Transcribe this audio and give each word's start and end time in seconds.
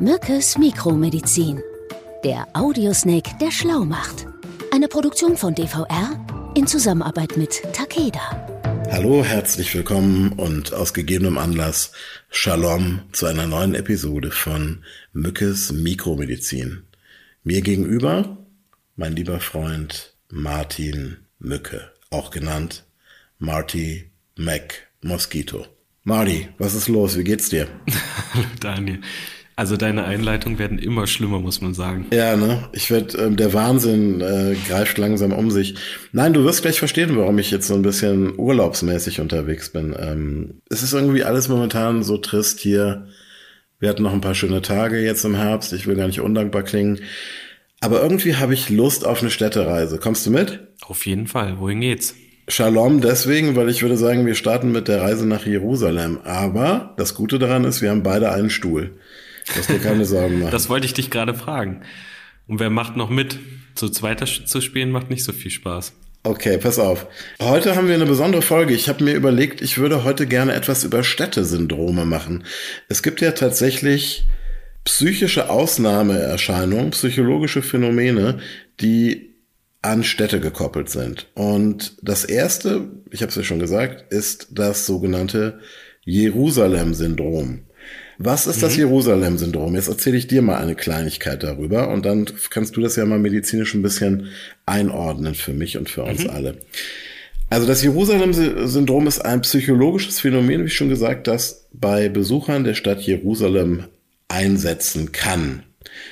Mückes 0.00 0.58
Mikromedizin. 0.58 1.62
Der 2.22 2.46
Audiosnake, 2.52 3.30
der 3.40 3.50
schlau 3.50 3.84
macht. 3.86 4.26
Eine 4.70 4.88
Produktion 4.88 5.38
von 5.38 5.54
DVR 5.54 6.52
in 6.54 6.66
Zusammenarbeit 6.66 7.38
mit 7.38 7.62
Takeda. 7.72 8.46
Hallo, 8.90 9.24
herzlich 9.24 9.74
willkommen 9.74 10.32
und 10.32 10.74
aus 10.74 10.92
gegebenem 10.92 11.38
Anlass 11.38 11.92
Shalom 12.28 13.00
zu 13.12 13.24
einer 13.24 13.46
neuen 13.46 13.74
Episode 13.74 14.30
von 14.30 14.84
Mückes 15.14 15.72
Mikromedizin. 15.72 16.82
Mir 17.42 17.62
gegenüber 17.62 18.36
mein 18.96 19.16
lieber 19.16 19.40
Freund 19.40 20.14
Martin 20.28 21.16
Mücke, 21.38 21.90
auch 22.10 22.30
genannt 22.30 22.84
Marty 23.38 24.10
Mac 24.36 24.88
Mosquito. 25.00 25.64
Marty, 26.04 26.48
was 26.58 26.74
ist 26.74 26.88
los? 26.88 27.16
Wie 27.16 27.24
geht's 27.24 27.48
dir? 27.48 27.66
Daniel. 28.60 29.00
Also 29.58 29.78
deine 29.78 30.04
Einleitungen 30.04 30.58
werden 30.58 30.78
immer 30.78 31.06
schlimmer, 31.06 31.40
muss 31.40 31.62
man 31.62 31.72
sagen. 31.72 32.06
Ja, 32.12 32.36
ne? 32.36 32.68
Ich 32.74 32.90
werde, 32.90 33.16
ähm, 33.16 33.36
der 33.36 33.54
Wahnsinn 33.54 34.20
äh, 34.20 34.54
greift 34.68 34.98
langsam 34.98 35.32
um 35.32 35.50
sich. 35.50 35.76
Nein, 36.12 36.34
du 36.34 36.44
wirst 36.44 36.60
gleich 36.60 36.78
verstehen, 36.78 37.16
warum 37.16 37.38
ich 37.38 37.50
jetzt 37.50 37.66
so 37.66 37.74
ein 37.74 37.80
bisschen 37.80 38.38
urlaubsmäßig 38.38 39.18
unterwegs 39.18 39.70
bin. 39.70 39.96
Ähm, 39.98 40.60
es 40.68 40.82
ist 40.82 40.92
irgendwie 40.92 41.24
alles 41.24 41.48
momentan 41.48 42.02
so 42.02 42.18
trist 42.18 42.60
hier. 42.60 43.06
Wir 43.78 43.88
hatten 43.88 44.02
noch 44.02 44.12
ein 44.12 44.20
paar 44.20 44.34
schöne 44.34 44.60
Tage 44.60 44.98
jetzt 44.98 45.24
im 45.24 45.34
Herbst. 45.34 45.72
Ich 45.72 45.86
will 45.86 45.96
gar 45.96 46.06
nicht 46.06 46.20
undankbar 46.20 46.62
klingen. 46.62 47.00
Aber 47.80 48.02
irgendwie 48.02 48.36
habe 48.36 48.52
ich 48.52 48.68
Lust 48.68 49.06
auf 49.06 49.22
eine 49.22 49.30
Städtereise. 49.30 49.98
Kommst 49.98 50.26
du 50.26 50.30
mit? 50.30 50.66
Auf 50.82 51.06
jeden 51.06 51.26
Fall. 51.26 51.58
Wohin 51.60 51.80
geht's? 51.80 52.14
Shalom 52.48 53.00
deswegen, 53.00 53.56
weil 53.56 53.70
ich 53.70 53.82
würde 53.82 53.96
sagen, 53.96 54.26
wir 54.26 54.34
starten 54.34 54.70
mit 54.70 54.86
der 54.86 55.00
Reise 55.00 55.26
nach 55.26 55.46
Jerusalem. 55.46 56.18
Aber 56.24 56.94
das 56.98 57.14
Gute 57.14 57.38
daran 57.38 57.64
ist, 57.64 57.80
wir 57.80 57.90
haben 57.90 58.02
beide 58.02 58.30
einen 58.32 58.50
Stuhl. 58.50 58.98
Lass 59.54 59.66
dir 59.66 59.78
keine 59.78 60.04
Sorgen 60.04 60.40
machen. 60.40 60.50
Das 60.50 60.68
wollte 60.68 60.86
ich 60.86 60.94
dich 60.94 61.10
gerade 61.10 61.34
fragen. 61.34 61.82
Und 62.46 62.60
wer 62.60 62.70
macht 62.70 62.96
noch 62.96 63.10
mit? 63.10 63.38
Zu 63.74 63.90
zweiter 63.90 64.26
zu 64.26 64.60
spielen 64.60 64.90
macht 64.90 65.10
nicht 65.10 65.22
so 65.22 65.32
viel 65.32 65.50
Spaß. 65.50 65.92
Okay, 66.22 66.58
pass 66.58 66.78
auf. 66.78 67.06
Heute 67.40 67.76
haben 67.76 67.86
wir 67.86 67.94
eine 67.94 68.06
besondere 68.06 68.42
Folge. 68.42 68.74
Ich 68.74 68.88
habe 68.88 69.04
mir 69.04 69.14
überlegt, 69.14 69.60
ich 69.60 69.78
würde 69.78 70.02
heute 70.02 70.26
gerne 70.26 70.54
etwas 70.54 70.82
über 70.82 71.04
Städtesyndrome 71.04 72.04
machen. 72.04 72.44
Es 72.88 73.02
gibt 73.02 73.20
ja 73.20 73.30
tatsächlich 73.30 74.26
psychische 74.84 75.50
Ausnahmeerscheinungen, 75.50 76.90
psychologische 76.90 77.62
Phänomene, 77.62 78.38
die 78.80 79.36
an 79.82 80.02
Städte 80.02 80.40
gekoppelt 80.40 80.88
sind. 80.88 81.28
Und 81.34 81.96
das 82.02 82.24
erste, 82.24 82.88
ich 83.10 83.22
habe 83.22 83.30
es 83.30 83.36
ja 83.36 83.44
schon 83.44 83.60
gesagt, 83.60 84.12
ist 84.12 84.48
das 84.50 84.84
sogenannte 84.86 85.60
Jerusalem-Syndrom. 86.04 87.65
Was 88.18 88.46
ist 88.46 88.58
mhm. 88.58 88.60
das 88.62 88.76
Jerusalem-Syndrom? 88.76 89.74
Jetzt 89.74 89.88
erzähle 89.88 90.16
ich 90.16 90.26
dir 90.26 90.42
mal 90.42 90.56
eine 90.56 90.74
Kleinigkeit 90.74 91.42
darüber 91.42 91.88
und 91.88 92.06
dann 92.06 92.26
kannst 92.50 92.76
du 92.76 92.80
das 92.80 92.96
ja 92.96 93.04
mal 93.04 93.18
medizinisch 93.18 93.74
ein 93.74 93.82
bisschen 93.82 94.28
einordnen 94.64 95.34
für 95.34 95.52
mich 95.52 95.76
und 95.76 95.88
für 95.88 96.04
uns 96.04 96.24
mhm. 96.24 96.30
alle. 96.30 96.56
Also 97.48 97.66
das 97.66 97.82
Jerusalem-Syndrom 97.82 99.06
ist 99.06 99.20
ein 99.20 99.42
psychologisches 99.42 100.20
Phänomen, 100.20 100.64
wie 100.64 100.70
schon 100.70 100.88
gesagt, 100.88 101.26
das 101.26 101.68
bei 101.72 102.08
Besuchern 102.08 102.64
der 102.64 102.74
Stadt 102.74 103.02
Jerusalem 103.02 103.84
einsetzen 104.28 105.12
kann. 105.12 105.62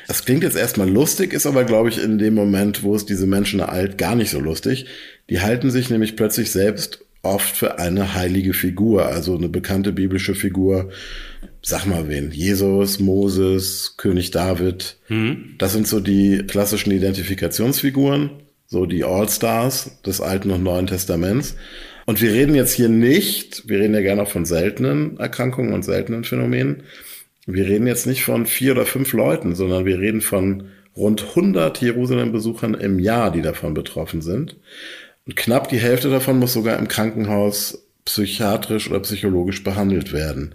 Das 0.06 0.24
klingt 0.24 0.44
jetzt 0.44 0.56
erstmal 0.56 0.88
lustig, 0.88 1.32
ist 1.32 1.46
aber, 1.46 1.64
glaube 1.64 1.88
ich, 1.88 2.02
in 2.02 2.18
dem 2.18 2.34
Moment, 2.34 2.82
wo 2.82 2.94
es 2.94 3.04
diese 3.04 3.26
Menschen 3.26 3.60
ereilt, 3.60 3.98
gar 3.98 4.14
nicht 4.14 4.30
so 4.30 4.38
lustig. 4.38 4.86
Die 5.28 5.40
halten 5.40 5.70
sich 5.70 5.90
nämlich 5.90 6.16
plötzlich 6.16 6.50
selbst 6.50 7.04
oft 7.22 7.56
für 7.56 7.78
eine 7.78 8.14
heilige 8.14 8.52
Figur, 8.52 9.06
also 9.06 9.36
eine 9.36 9.48
bekannte 9.48 9.92
biblische 9.92 10.34
Figur. 10.34 10.90
Sag 11.66 11.86
mal 11.86 12.08
wen, 12.08 12.30
Jesus, 12.30 13.00
Moses, 13.00 13.94
König 13.96 14.30
David. 14.30 14.98
Mhm. 15.08 15.54
Das 15.56 15.72
sind 15.72 15.88
so 15.88 15.98
die 15.98 16.44
klassischen 16.46 16.90
Identifikationsfiguren, 16.90 18.28
so 18.66 18.84
die 18.84 19.02
All-Stars 19.02 20.02
des 20.02 20.20
Alten 20.20 20.50
und 20.50 20.62
Neuen 20.62 20.86
Testaments. 20.86 21.56
Und 22.04 22.20
wir 22.20 22.32
reden 22.34 22.54
jetzt 22.54 22.74
hier 22.74 22.90
nicht, 22.90 23.66
wir 23.66 23.80
reden 23.80 23.94
ja 23.94 24.02
gerne 24.02 24.22
auch 24.22 24.30
von 24.30 24.44
seltenen 24.44 25.18
Erkrankungen 25.18 25.72
und 25.72 25.86
seltenen 25.86 26.24
Phänomenen, 26.24 26.82
wir 27.46 27.64
reden 27.64 27.86
jetzt 27.86 28.06
nicht 28.06 28.24
von 28.24 28.44
vier 28.44 28.72
oder 28.72 28.84
fünf 28.84 29.14
Leuten, 29.14 29.54
sondern 29.54 29.86
wir 29.86 29.98
reden 29.98 30.20
von 30.20 30.64
rund 30.94 31.22
100 31.30 31.80
Jerusalem-Besuchern 31.80 32.74
im 32.74 32.98
Jahr, 32.98 33.30
die 33.32 33.42
davon 33.42 33.72
betroffen 33.72 34.20
sind. 34.20 34.56
Und 35.26 35.34
knapp 35.36 35.70
die 35.70 35.78
Hälfte 35.78 36.10
davon 36.10 36.38
muss 36.38 36.52
sogar 36.52 36.78
im 36.78 36.88
Krankenhaus 36.88 37.86
psychiatrisch 38.04 38.90
oder 38.90 39.00
psychologisch 39.00 39.64
behandelt 39.64 40.12
werden. 40.12 40.54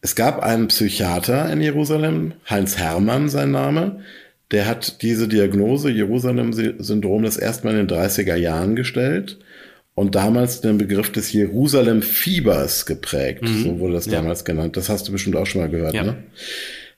Es 0.00 0.14
gab 0.14 0.42
einen 0.42 0.68
Psychiater 0.68 1.50
in 1.52 1.60
Jerusalem, 1.60 2.34
Heinz 2.48 2.78
Hermann 2.78 3.28
sein 3.28 3.50
Name, 3.50 4.00
der 4.50 4.66
hat 4.66 5.02
diese 5.02 5.28
Diagnose 5.28 5.90
Jerusalem-Syndrom 5.90 7.22
das 7.22 7.36
erstmal 7.36 7.76
in 7.76 7.86
den 7.86 7.98
30er 7.98 8.36
Jahren 8.36 8.76
gestellt 8.76 9.38
und 9.94 10.14
damals 10.14 10.60
den 10.60 10.78
Begriff 10.78 11.10
des 11.12 11.32
Jerusalem-Fiebers 11.32 12.86
geprägt. 12.86 13.42
Mhm. 13.42 13.62
So 13.62 13.78
wurde 13.80 13.94
das 13.94 14.06
ja. 14.06 14.12
damals 14.12 14.44
genannt. 14.44 14.76
Das 14.76 14.88
hast 14.88 15.08
du 15.08 15.12
bestimmt 15.12 15.36
auch 15.36 15.46
schon 15.46 15.60
mal 15.60 15.68
gehört, 15.68 15.94
ja. 15.94 16.04
ne? 16.04 16.24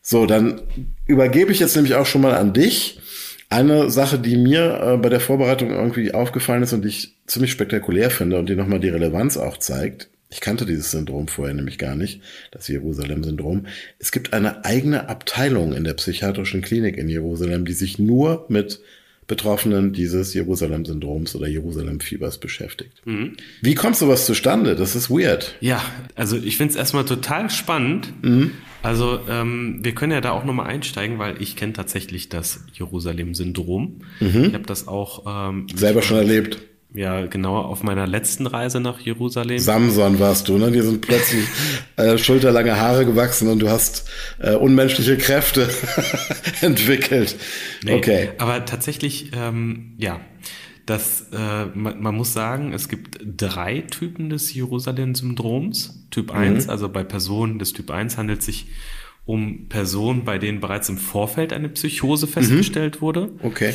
So, 0.03 0.27
dann 0.27 0.63
übergebe 1.07 1.53
ich 1.53 1.61
jetzt 1.61 1.77
nämlich 1.77 1.95
auch 1.95 2.07
schon 2.07 2.23
mal 2.23 2.35
an 2.35 2.53
dich. 2.53 3.01
Eine 3.49 3.91
Sache, 3.91 4.19
die 4.19 4.37
mir 4.37 4.81
äh, 4.81 4.97
bei 4.97 5.09
der 5.09 5.21
Vorbereitung 5.21 5.71
irgendwie 5.71 6.15
aufgefallen 6.15 6.63
ist 6.63 6.73
und 6.73 6.83
die 6.83 6.89
ich 6.89 7.17
ziemlich 7.27 7.51
spektakulär 7.51 8.11
finde 8.11 8.39
und 8.39 8.49
die 8.49 8.55
nochmal 8.55 8.81
die 8.81 8.89
Relevanz 8.89 9.37
auch 9.37 9.57
zeigt. 9.57 10.09
Ich 10.31 10.41
kannte 10.41 10.65
dieses 10.65 10.93
Syndrom 10.93 11.27
vorher 11.27 11.55
nämlich 11.55 11.77
gar 11.77 11.97
nicht, 11.97 12.21
das 12.53 12.69
Jerusalem-Syndrom. 12.69 13.67
Es 13.99 14.13
gibt 14.13 14.33
eine 14.33 14.65
eigene 14.65 15.09
Abteilung 15.09 15.73
in 15.73 15.83
der 15.83 15.95
psychiatrischen 15.95 16.63
Klinik 16.63 16.97
in 16.97 17.09
Jerusalem, 17.09 17.65
die 17.65 17.73
sich 17.73 17.99
nur 17.99 18.47
mit 18.49 18.81
Betroffenen 19.27 19.93
dieses 19.93 20.33
Jerusalem-Syndroms 20.35 21.35
oder 21.35 21.49
Jerusalem-Fiebers 21.49 22.39
beschäftigt. 22.39 22.93
Mhm. 23.05 23.37
Wie 23.61 23.75
kommt 23.75 23.97
sowas 23.97 24.27
zustande? 24.27 24.77
Das 24.77 24.97
ist 24.97 25.11
weird. 25.11 25.57
Ja, 25.61 25.83
also 26.15 26.37
ich 26.37 26.57
finde 26.57 26.73
es 26.73 26.77
erstmal 26.77 27.05
total 27.05 27.51
spannend. 27.51 28.13
Mhm. 28.23 28.53
Also 28.83 29.21
ähm, 29.29 29.81
wir 29.83 29.95
können 29.95 30.13
ja 30.13 30.21
da 30.21 30.31
auch 30.31 30.45
nochmal 30.45 30.67
einsteigen, 30.67 31.19
weil 31.19 31.41
ich 31.43 31.55
kenne 31.55 31.73
tatsächlich 31.73 32.29
das 32.29 32.65
Jerusalem-Syndrom. 32.75 34.01
Mhm. 34.21 34.45
Ich 34.45 34.55
habe 34.55 34.67
das 34.67 34.89
auch 34.89 35.51
ähm, 35.51 35.67
selber 35.75 36.03
schon 36.03 36.19
erlebt 36.19 36.59
ja, 36.93 37.27
genau, 37.27 37.57
auf 37.57 37.83
meiner 37.83 38.07
letzten 38.07 38.47
Reise 38.47 38.81
nach 38.81 38.99
Jerusalem. 38.99 39.59
Samson 39.61 40.19
warst 40.19 40.49
du, 40.49 40.59
ne? 40.59 40.73
Dir 40.73 40.83
sind 40.83 41.01
plötzlich 41.01 41.47
äh, 41.97 42.19
schulterlange 42.19 42.81
Haare 42.81 43.07
gewachsen 43.07 43.49
und 43.49 43.61
du 43.61 43.69
hast 43.69 44.11
äh, 44.41 44.55
unmenschliche 44.55 45.17
Kräfte 45.17 45.69
entwickelt. 46.61 47.37
Nee, 47.85 47.95
okay. 47.95 48.31
Aber 48.39 48.65
tatsächlich, 48.65 49.31
ähm, 49.35 49.95
ja, 49.99 50.21
das, 50.85 51.29
äh, 51.33 51.67
man, 51.67 52.03
man, 52.03 52.17
muss 52.17 52.33
sagen, 52.33 52.73
es 52.73 52.89
gibt 52.89 53.21
drei 53.25 53.83
Typen 53.83 54.29
des 54.29 54.53
Jerusalem-Syndroms. 54.53 56.09
Typ 56.11 56.33
1, 56.33 56.65
mhm. 56.65 56.71
also 56.71 56.89
bei 56.89 57.05
Personen 57.05 57.61
des 57.61 57.73
Typ 57.73 57.93
1 57.93 58.19
handelt 58.19 58.41
es 58.41 58.47
sich 58.47 58.67
um 59.25 59.69
Personen, 59.69 60.25
bei 60.25 60.39
denen 60.39 60.59
bereits 60.59 60.89
im 60.89 60.99
Vorfeld 60.99 61.53
eine 61.53 61.69
Psychose 61.69 62.27
festgestellt 62.27 62.97
mhm. 62.97 63.01
wurde. 63.01 63.31
Okay. 63.43 63.75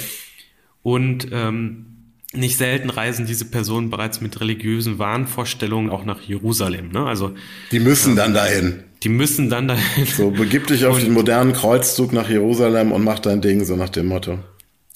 Und 0.83 1.29
ähm, 1.31 1.94
nicht 2.33 2.57
selten 2.57 2.89
reisen 2.89 3.25
diese 3.25 3.45
Personen 3.45 3.89
bereits 3.89 4.21
mit 4.21 4.39
religiösen 4.39 4.99
Wahnvorstellungen 4.99 5.89
auch 5.89 6.05
nach 6.05 6.21
Jerusalem. 6.21 6.89
Ne? 6.89 7.05
Also 7.05 7.33
die 7.71 7.79
müssen 7.79 8.15
dann 8.15 8.33
dahin. 8.33 8.83
Die 9.03 9.09
müssen 9.09 9.49
dann 9.49 9.67
dahin. 9.67 10.05
So 10.05 10.31
begib 10.31 10.67
dich 10.67 10.85
auf 10.85 10.95
und, 10.95 11.03
den 11.03 11.13
modernen 11.13 11.53
Kreuzzug 11.53 12.13
nach 12.13 12.29
Jerusalem 12.29 12.91
und 12.91 13.03
mach 13.03 13.19
dein 13.19 13.41
Ding 13.41 13.63
so 13.63 13.75
nach 13.75 13.89
dem 13.89 14.07
Motto. 14.07 14.39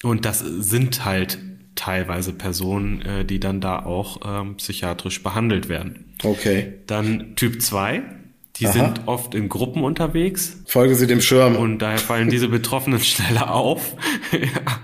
Und 0.04 0.26
das 0.26 0.40
sind 0.40 1.06
halt 1.06 1.38
teilweise 1.76 2.34
Personen, 2.34 3.02
äh, 3.02 3.26
die 3.26 3.40
dann 3.40 3.62
da 3.62 3.86
auch 3.86 4.20
ähm, 4.26 4.56
psychiatrisch 4.58 5.24
behandelt 5.24 5.70
werden. 5.70 6.14
Okay. 6.24 6.74
Dann 6.88 7.36
Typ 7.36 7.62
2, 7.62 8.02
die 8.58 8.66
Aha. 8.66 8.74
sind 8.74 9.02
oft 9.08 9.36
in 9.36 9.48
Gruppen 9.48 9.84
unterwegs. 9.84 10.58
Folgen 10.66 10.96
sie 10.96 11.08
dem 11.08 11.22
Schirm. 11.22 11.56
Und 11.56 11.80
daher 11.80 12.00
fallen 12.00 12.30
diese 12.30 12.48
Betroffenen 12.50 13.00
schneller 13.00 13.54
auf. 13.54 13.96
ja 14.32 14.80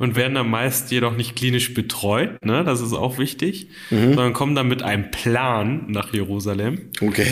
und 0.00 0.16
werden 0.16 0.34
dann 0.34 0.48
meist 0.48 0.90
jedoch 0.90 1.14
nicht 1.14 1.36
klinisch 1.36 1.74
betreut, 1.74 2.44
ne? 2.44 2.64
das 2.64 2.80
ist 2.80 2.94
auch 2.94 3.18
wichtig, 3.18 3.68
mhm. 3.90 4.14
sondern 4.14 4.32
kommen 4.32 4.54
dann 4.54 4.66
mit 4.66 4.82
einem 4.82 5.10
Plan 5.10 5.84
nach 5.88 6.12
Jerusalem. 6.12 6.88
Okay. 7.00 7.26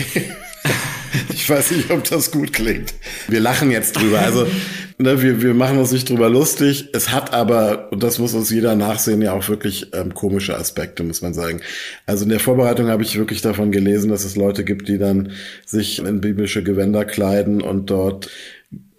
ich 1.33 1.49
weiß 1.49 1.71
nicht, 1.71 1.89
ob 1.89 2.03
das 2.03 2.31
gut 2.31 2.53
klingt. 2.53 2.93
Wir 3.27 3.39
lachen 3.39 3.71
jetzt 3.71 3.93
drüber. 3.93 4.19
Also 4.19 4.45
ne, 4.99 5.19
wir, 5.23 5.41
wir 5.41 5.55
machen 5.55 5.79
uns 5.79 5.91
nicht 5.91 6.07
drüber 6.09 6.29
lustig. 6.29 6.89
Es 6.93 7.11
hat 7.11 7.33
aber, 7.33 7.91
und 7.91 8.03
das 8.03 8.19
muss 8.19 8.35
uns 8.35 8.51
jeder 8.51 8.75
nachsehen, 8.75 9.23
ja 9.23 9.33
auch 9.33 9.49
wirklich 9.49 9.87
ähm, 9.93 10.13
komische 10.13 10.55
Aspekte, 10.55 11.03
muss 11.03 11.23
man 11.23 11.33
sagen. 11.33 11.61
Also 12.05 12.23
in 12.23 12.29
der 12.29 12.39
Vorbereitung 12.39 12.87
habe 12.89 13.01
ich 13.01 13.17
wirklich 13.17 13.41
davon 13.41 13.71
gelesen, 13.71 14.11
dass 14.11 14.25
es 14.25 14.35
Leute 14.35 14.63
gibt, 14.63 14.87
die 14.87 14.99
dann 14.99 15.31
sich 15.65 15.97
in 15.97 16.21
biblische 16.21 16.61
Gewänder 16.61 17.03
kleiden 17.03 17.61
und 17.61 17.89
dort 17.89 18.29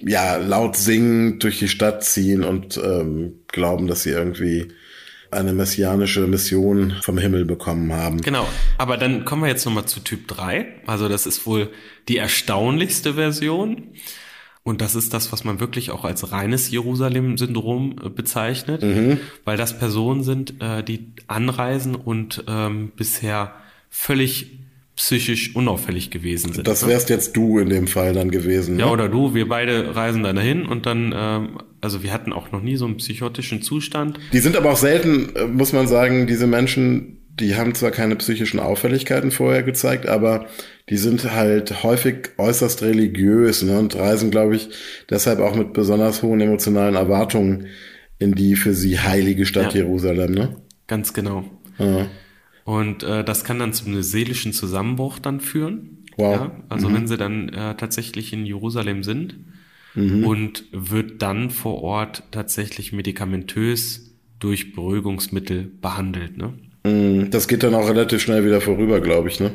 ja 0.01 0.37
laut 0.37 0.77
singen 0.77 1.39
durch 1.39 1.59
die 1.59 1.69
Stadt 1.69 2.05
ziehen 2.05 2.45
und 2.45 2.79
ähm, 2.83 3.41
glauben, 3.49 3.87
dass 3.87 4.03
sie 4.03 4.11
irgendwie 4.11 4.69
eine 5.31 5.53
messianische 5.53 6.27
Mission 6.27 6.97
vom 7.03 7.17
Himmel 7.17 7.45
bekommen 7.45 7.93
haben. 7.93 8.21
Genau, 8.21 8.49
aber 8.79 8.97
dann 8.97 9.25
kommen 9.25 9.43
wir 9.43 9.49
jetzt 9.49 9.65
nochmal 9.65 9.87
zu 9.87 10.01
Typ 10.01 10.27
3. 10.27 10.67
Also 10.87 11.09
das 11.09 11.27
ist 11.27 11.47
wohl 11.47 11.71
die 12.09 12.17
erstaunlichste 12.17 13.15
Version. 13.15 13.95
Und 14.63 14.83
das 14.83 14.95
ist 14.95 15.15
das, 15.15 15.33
was 15.33 15.43
man 15.43 15.59
wirklich 15.59 15.91
auch 15.91 16.05
als 16.05 16.33
reines 16.33 16.71
Jerusalem-Syndrom 16.71 17.97
äh, 18.05 18.09
bezeichnet, 18.11 18.83
mhm. 18.83 19.19
weil 19.45 19.57
das 19.57 19.79
Personen 19.79 20.23
sind, 20.23 20.61
äh, 20.61 20.83
die 20.83 21.15
anreisen 21.29 21.95
und 21.95 22.45
ähm, 22.47 22.93
bisher 22.95 23.55
völlig 23.89 24.60
psychisch 25.01 25.57
unauffällig 25.57 26.11
gewesen 26.11 26.53
sind. 26.53 26.69
Das 26.69 26.83
ne? 26.83 26.89
wärst 26.89 27.09
ne? 27.09 27.15
jetzt 27.15 27.35
du 27.35 27.59
in 27.59 27.71
dem 27.71 27.87
Fall 27.87 28.13
dann 28.13 28.31
gewesen. 28.31 28.77
Ne? 28.77 28.83
Ja, 28.83 28.91
oder 28.91 29.09
du, 29.09 29.33
wir 29.33 29.49
beide 29.49 29.97
reisen 29.97 30.23
dann 30.23 30.37
dahin 30.37 30.67
und 30.67 30.85
dann, 30.85 31.15
ähm, 31.17 31.59
also 31.81 32.03
wir 32.03 32.13
hatten 32.13 32.35
auch 32.35 32.53
noch 32.53 32.61
nie 32.61 32.77
so 32.77 32.85
einen 32.85 32.99
psychotischen 32.99 33.63
Zustand. 33.63 34.19
Die 34.35 34.41
sind 34.41 34.59
aber 34.59 34.73
auch 34.73 34.77
selten, 34.77 35.35
äh, 35.35 35.47
muss 35.47 35.73
man 35.73 35.89
sagen, 35.89 36.27
diese 36.27 36.47
Menschen, 36.47 37.17
die 37.31 37.55
haben 37.57 37.75
zwar 37.75 37.93
keine 37.93 38.15
psychischen 38.17 38.61
Auffälligkeiten 38.61 39.31
vorher 39.31 39.63
gezeigt, 39.63 40.07
aber 40.07 40.49
die 40.91 40.99
sind 40.99 41.33
halt 41.33 41.83
häufig 41.83 42.33
äußerst 42.37 42.83
religiös 42.83 43.63
ne, 43.63 43.79
und 43.79 43.97
reisen, 43.97 44.31
glaube 44.31 44.57
ich, 44.57 44.69
deshalb 45.09 45.41
auch 45.41 45.57
mit 45.57 45.73
besonders 45.73 46.23
hohen 46.23 46.43
emotionalen 46.43 46.97
Erwartungen 46.97 47.69
in 48.19 48.35
die 48.35 48.55
für 48.55 48.75
sie 48.75 48.99
heilige 48.99 49.47
Stadt 49.47 49.73
ja, 49.73 49.81
Jerusalem. 49.81 50.33
Ne? 50.33 50.57
Ganz 50.89 51.15
genau. 51.15 51.45
Ja. 51.79 52.07
Und 52.71 53.03
äh, 53.03 53.25
das 53.25 53.43
kann 53.43 53.59
dann 53.59 53.73
zu 53.73 53.87
einem 53.87 54.01
seelischen 54.01 54.53
Zusammenbruch 54.53 55.19
dann 55.19 55.41
führen. 55.41 56.05
Wow. 56.17 56.35
Ja? 56.37 56.53
Also 56.69 56.89
mhm. 56.89 56.95
wenn 56.95 57.09
sie 57.09 57.17
dann 57.17 57.49
äh, 57.49 57.75
tatsächlich 57.75 58.33
in 58.33 58.47
Jerusalem 58.47 59.03
sind 59.03 59.35
mhm. 59.97 60.25
und 60.25 60.65
wird 60.71 61.21
dann 61.21 61.51
vor 61.51 61.83
Ort 61.83 62.23
tatsächlich 62.31 62.93
medikamentös 62.93 64.15
durch 64.39 64.73
Beruhigungsmittel 64.73 65.69
behandelt. 65.83 66.37
Ne? 66.37 66.55
Mhm. 66.85 67.33
Das 67.33 67.49
geht 67.49 67.65
dann 67.65 67.75
auch 67.75 67.89
relativ 67.89 68.23
schnell 68.23 68.45
wieder 68.45 68.61
vorüber, 68.61 69.01
glaube 69.01 69.31
ich, 69.31 69.41
ne? 69.41 69.51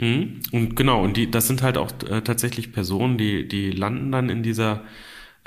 Mhm. 0.00 0.38
Und 0.52 0.76
genau, 0.76 1.02
und 1.02 1.16
die, 1.16 1.28
das 1.28 1.48
sind 1.48 1.62
halt 1.62 1.76
auch 1.76 1.90
äh, 2.08 2.20
tatsächlich 2.20 2.70
Personen, 2.70 3.18
die, 3.18 3.48
die 3.48 3.72
landen 3.72 4.12
dann 4.12 4.28
in 4.28 4.44
dieser 4.44 4.84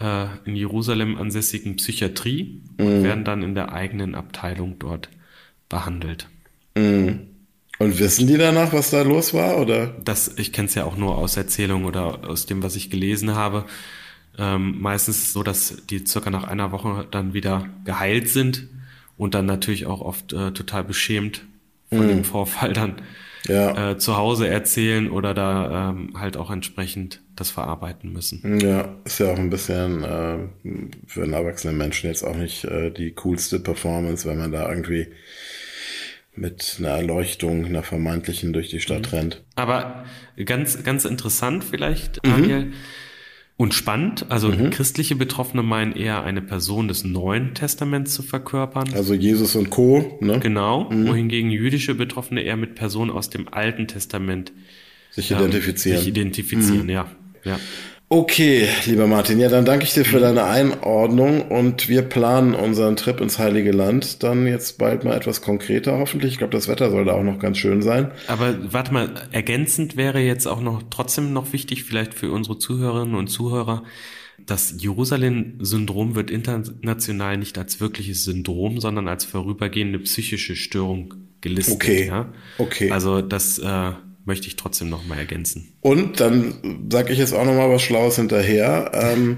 äh, 0.01 0.25
in 0.43 0.57
Jerusalem 0.57 1.15
ansässigen 1.15 1.77
Psychiatrie 1.77 2.61
und 2.77 2.99
mhm. 2.99 3.03
werden 3.03 3.23
dann 3.23 3.41
in 3.41 3.55
der 3.55 3.71
eigenen 3.71 4.15
Abteilung 4.15 4.75
dort 4.79 5.09
behandelt. 5.69 6.27
Mhm. 6.75 7.27
Und 7.77 7.99
wissen 7.99 8.27
die 8.27 8.37
danach, 8.37 8.71
was 8.71 8.91
da 8.91 9.01
los 9.01 9.33
war, 9.33 9.57
oder? 9.57 9.87
Das, 10.03 10.31
ich 10.37 10.53
kenne 10.53 10.67
es 10.67 10.75
ja 10.75 10.85
auch 10.85 10.95
nur 10.95 11.17
aus 11.17 11.35
Erzählungen 11.35 11.85
oder 11.85 12.27
aus 12.27 12.45
dem, 12.45 12.63
was 12.63 12.75
ich 12.75 12.89
gelesen 12.89 13.35
habe. 13.35 13.65
Ähm, 14.37 14.79
meistens 14.79 15.33
so, 15.33 15.43
dass 15.43 15.85
die 15.89 16.05
circa 16.05 16.29
nach 16.29 16.45
einer 16.45 16.71
Woche 16.71 17.07
dann 17.09 17.33
wieder 17.33 17.69
geheilt 17.83 18.29
sind 18.29 18.67
und 19.17 19.33
dann 19.33 19.45
natürlich 19.45 19.85
auch 19.85 20.01
oft 20.01 20.33
äh, 20.33 20.51
total 20.51 20.83
beschämt 20.83 21.45
von 21.89 22.05
mhm. 22.05 22.09
dem 22.09 22.23
Vorfall 22.23 22.73
dann 22.73 22.95
ja. 23.47 23.91
äh, 23.91 23.97
zu 23.97 24.17
Hause 24.17 24.47
erzählen 24.47 25.09
oder 25.09 25.33
da 25.33 25.89
ähm, 25.89 26.13
halt 26.19 26.37
auch 26.37 26.51
entsprechend 26.51 27.21
das 27.35 27.49
verarbeiten 27.49 28.11
müssen. 28.11 28.59
Ja, 28.59 28.95
ist 29.03 29.19
ja 29.19 29.31
auch 29.31 29.37
ein 29.37 29.49
bisschen 29.49 30.03
äh, 30.03 30.37
für 31.07 31.23
einen 31.23 31.33
erwachsenen 31.33 31.77
Menschen 31.77 32.09
jetzt 32.09 32.23
auch 32.23 32.35
nicht 32.35 32.63
äh, 32.65 32.91
die 32.91 33.11
coolste 33.11 33.59
Performance, 33.59 34.27
wenn 34.27 34.37
man 34.37 34.51
da 34.51 34.69
irgendwie 34.69 35.07
mit 36.37 36.75
einer 36.79 36.89
Erleuchtung, 36.89 37.65
einer 37.65 37.83
vermeintlichen 37.83 38.53
durch 38.53 38.69
die 38.69 38.79
Stadt 38.79 39.11
mhm. 39.11 39.17
rennt. 39.17 39.43
Aber 39.55 40.05
ganz, 40.45 40.83
ganz 40.83 41.05
interessant 41.05 41.63
vielleicht, 41.63 42.25
mhm. 42.25 42.29
Daniel, 42.29 42.71
und 43.57 43.73
spannend. 43.73 44.25
Also 44.29 44.49
mhm. 44.49 44.69
christliche 44.69 45.15
Betroffene 45.15 45.63
meinen 45.63 45.93
eher 45.93 46.23
eine 46.23 46.41
Person 46.41 46.87
des 46.87 47.03
Neuen 47.03 47.53
Testaments 47.53 48.13
zu 48.13 48.21
verkörpern. 48.21 48.93
Also 48.93 49.13
Jesus 49.13 49.55
und 49.55 49.69
Co. 49.69 50.17
Ne? 50.19 50.39
Genau. 50.39 50.89
Mhm. 50.89 51.07
Wohingegen 51.07 51.51
jüdische 51.51 51.95
Betroffene 51.95 52.41
eher 52.41 52.57
mit 52.57 52.75
Personen 52.75 53.11
aus 53.11 53.29
dem 53.29 53.47
Alten 53.47 53.87
Testament 53.87 54.51
sich 55.11 55.31
identifizieren. 55.31 55.97
Ähm, 55.97 56.03
sich 56.03 56.09
identifizieren, 56.09 56.83
mhm. 56.83 56.89
ja. 56.89 57.11
ja. 57.45 57.59
Okay, 58.07 58.67
lieber 58.85 59.07
Martin, 59.07 59.39
ja, 59.39 59.49
dann 59.49 59.65
danke 59.65 59.85
ich 59.85 59.93
dir 59.93 60.05
für 60.05 60.19
deine 60.19 60.43
Einordnung 60.43 61.41
und 61.49 61.89
wir 61.89 62.03
planen 62.03 62.53
unseren 62.53 62.95
Trip 62.95 63.19
ins 63.19 63.39
Heilige 63.39 63.71
Land 63.71 64.21
dann 64.21 64.45
jetzt 64.45 64.77
bald 64.77 65.03
mal 65.03 65.15
etwas 65.17 65.41
konkreter 65.41 65.97
hoffentlich. 65.97 66.33
Ich 66.33 66.37
glaube, 66.37 66.53
das 66.53 66.67
Wetter 66.67 66.91
soll 66.91 67.05
da 67.05 67.13
auch 67.13 67.23
noch 67.23 67.39
ganz 67.39 67.57
schön 67.57 67.81
sein. 67.81 68.11
Aber 68.27 68.71
warte 68.71 68.93
mal, 68.93 69.09
ergänzend 69.31 69.97
wäre 69.97 70.19
jetzt 70.19 70.45
auch 70.45 70.61
noch 70.61 70.83
trotzdem 70.91 71.33
noch 71.33 71.51
wichtig, 71.51 71.83
vielleicht 71.83 72.13
für 72.13 72.31
unsere 72.31 72.59
Zuhörerinnen 72.59 73.15
und 73.15 73.27
Zuhörer, 73.27 73.83
das 74.45 74.75
Jerusalem-Syndrom 74.77 76.13
wird 76.13 76.29
international 76.29 77.37
nicht 77.37 77.57
als 77.57 77.79
wirkliches 77.79 78.23
Syndrom, 78.23 78.79
sondern 78.79 79.07
als 79.07 79.25
vorübergehende 79.25 79.97
psychische 79.99 80.55
Störung 80.55 81.15
gelistet. 81.41 81.75
Okay. 81.75 82.07
Ja? 82.07 82.33
Okay. 82.59 82.91
Also 82.91 83.21
das 83.21 83.57
äh, 83.57 83.91
möchte 84.25 84.47
ich 84.47 84.55
trotzdem 84.55 84.89
noch 84.89 85.05
mal 85.05 85.17
ergänzen. 85.17 85.73
Und 85.81 86.19
dann 86.19 86.87
sage 86.91 87.13
ich 87.13 87.19
jetzt 87.19 87.33
auch 87.33 87.45
noch 87.45 87.53
mal 87.53 87.69
was 87.69 87.81
Schlaues 87.81 88.15
hinterher. 88.17 88.91
Ähm, 88.93 89.37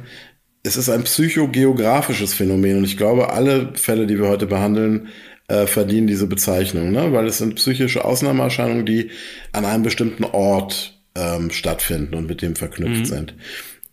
es 0.63 0.77
ist 0.77 0.89
ein 0.89 1.03
psychogeografisches 1.03 2.33
Phänomen 2.33 2.77
und 2.77 2.83
ich 2.83 2.97
glaube, 2.97 3.31
alle 3.31 3.73
Fälle, 3.75 4.07
die 4.07 4.19
wir 4.19 4.27
heute 4.27 4.47
behandeln, 4.47 5.09
äh, 5.47 5.65
verdienen 5.65 6.07
diese 6.07 6.27
Bezeichnung, 6.27 6.91
ne? 6.91 7.13
weil 7.13 7.25
es 7.27 7.37
sind 7.37 7.55
psychische 7.55 8.03
Ausnahmeerscheinungen, 8.03 8.85
die 8.85 9.11
an 9.53 9.65
einem 9.65 9.83
bestimmten 9.83 10.25
Ort 10.25 11.01
ähm, 11.15 11.51
stattfinden 11.51 12.15
und 12.15 12.27
mit 12.27 12.41
dem 12.41 12.55
verknüpft 12.55 12.99
mhm. 12.99 13.05
sind. 13.05 13.35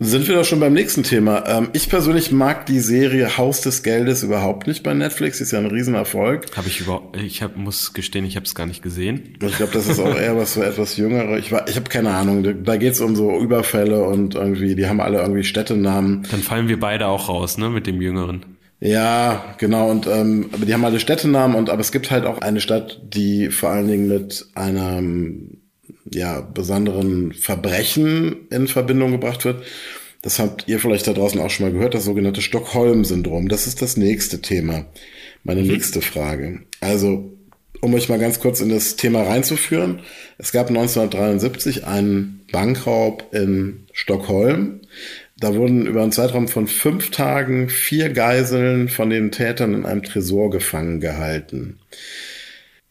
Sind 0.05 0.29
wir 0.29 0.35
doch 0.35 0.45
schon 0.45 0.61
beim 0.61 0.75
nächsten 0.75 1.03
Thema. 1.03 1.45
Ähm, 1.47 1.71
ich 1.73 1.89
persönlich 1.89 2.31
mag 2.31 2.67
die 2.67 2.81
Serie 2.81 3.39
Haus 3.39 3.62
des 3.62 3.83
Geldes 3.83 4.23
überhaupt 4.23 4.67
nicht 4.67 4.83
bei 4.83 4.93
Netflix. 4.93 5.41
Ist 5.41 5.53
ja 5.53 5.59
ein 5.59 5.67
Riesenerfolg. 5.67 6.55
Habe 6.56 6.69
ich 6.69 6.81
überhaupt, 6.81 7.17
ich 7.17 7.43
hab, 7.43 7.56
muss 7.56 7.95
gestehen, 7.95 8.27
ich 8.27 8.37
habe 8.37 8.45
es 8.45 8.55
gar 8.55 8.67
nicht 8.67 8.83
gesehen. 8.83 9.35
Ich 9.43 9.56
glaube, 9.56 9.73
das 9.73 9.87
ist 9.87 9.99
auch 9.99 10.15
eher 10.15 10.37
was 10.37 10.55
für 10.55 10.65
etwas 10.67 10.99
Jüngere. 10.99 11.39
Ich, 11.39 11.51
war, 11.53 11.67
ich 11.69 11.77
habe 11.77 11.89
keine 11.89 12.11
Ahnung. 12.11 12.65
Da 12.65 12.77
geht's 12.77 13.01
um 13.01 13.17
so 13.17 13.41
Überfälle 13.41 14.05
und 14.05 14.35
irgendwie, 14.35 14.75
die 14.75 14.87
haben 14.87 15.01
alle 15.01 15.23
irgendwie 15.23 15.45
Städtenamen. 15.45 16.27
Dann 16.31 16.41
fallen 16.41 16.69
wir 16.69 16.79
beide 16.79 17.06
auch 17.06 17.31
raus, 17.31 17.56
ne, 17.56 17.71
mit 17.71 17.87
dem 17.87 18.03
Jüngeren. 18.03 18.45
Ja, 18.81 19.55
genau. 19.56 19.91
Und 19.91 20.06
ähm, 20.06 20.51
aber 20.53 20.67
die 20.67 20.75
haben 20.75 20.85
alle 20.85 21.01
Städtenamen 21.01 21.56
und 21.56 21.71
aber 21.71 21.81
es 21.81 21.93
gibt 21.93 22.11
halt 22.11 22.27
auch 22.27 22.39
eine 22.43 22.61
Stadt, 22.61 23.01
die 23.03 23.49
vor 23.49 23.71
allen 23.71 23.89
Dingen 23.89 24.09
mit 24.09 24.47
einem 24.55 25.54
ja, 26.11 26.41
besonderen 26.41 27.33
Verbrechen 27.33 28.49
in 28.51 28.69
Verbindung 28.69 29.12
gebracht 29.12 29.45
wird. 29.45 29.65
Das 30.23 30.39
habt 30.39 30.69
ihr 30.69 30.79
vielleicht 30.79 31.06
da 31.06 31.12
draußen 31.12 31.41
auch 31.41 31.51
schon 31.51 31.67
mal 31.67 31.73
gehört, 31.73 31.95
das 31.95 32.05
sogenannte 32.05 32.41
Stockholm-Syndrom. 32.41 33.49
Das 33.49 33.67
ist 33.67 33.83
das 33.83 33.97
nächste 33.97 34.41
Thema. 34.41 34.87
Meine 35.43 35.62
mhm. 35.62 35.69
nächste 35.69 36.01
Frage. 36.01 36.61
Also, 36.81 37.35
um 37.83 37.93
euch 37.93 38.09
mal 38.09 38.19
ganz 38.19 38.41
kurz 38.41 38.61
in 38.61 38.71
das 38.71 38.97
Thema 38.97 39.23
reinzuführen. 39.23 40.01
Es 40.39 40.53
gab 40.53 40.69
1973 40.69 41.87
einen 41.87 42.47
Bankraub 42.51 43.35
in 43.35 43.87
Stockholm. 43.93 44.81
Da 45.39 45.55
wurden 45.55 45.87
über 45.87 46.03
einen 46.03 46.12
Zeitraum 46.12 46.49
von 46.49 46.69
fünf 46.69 47.11
Tagen 47.11 47.69
vier 47.69 48.08
Geiseln 48.08 48.89
von 48.89 49.11
den 49.11 49.31
Tätern 49.31 49.75
in 49.75 49.84
einem 49.84 50.03
Tresor 50.03 50.49
gefangen 50.49 51.01
gehalten. 51.01 51.81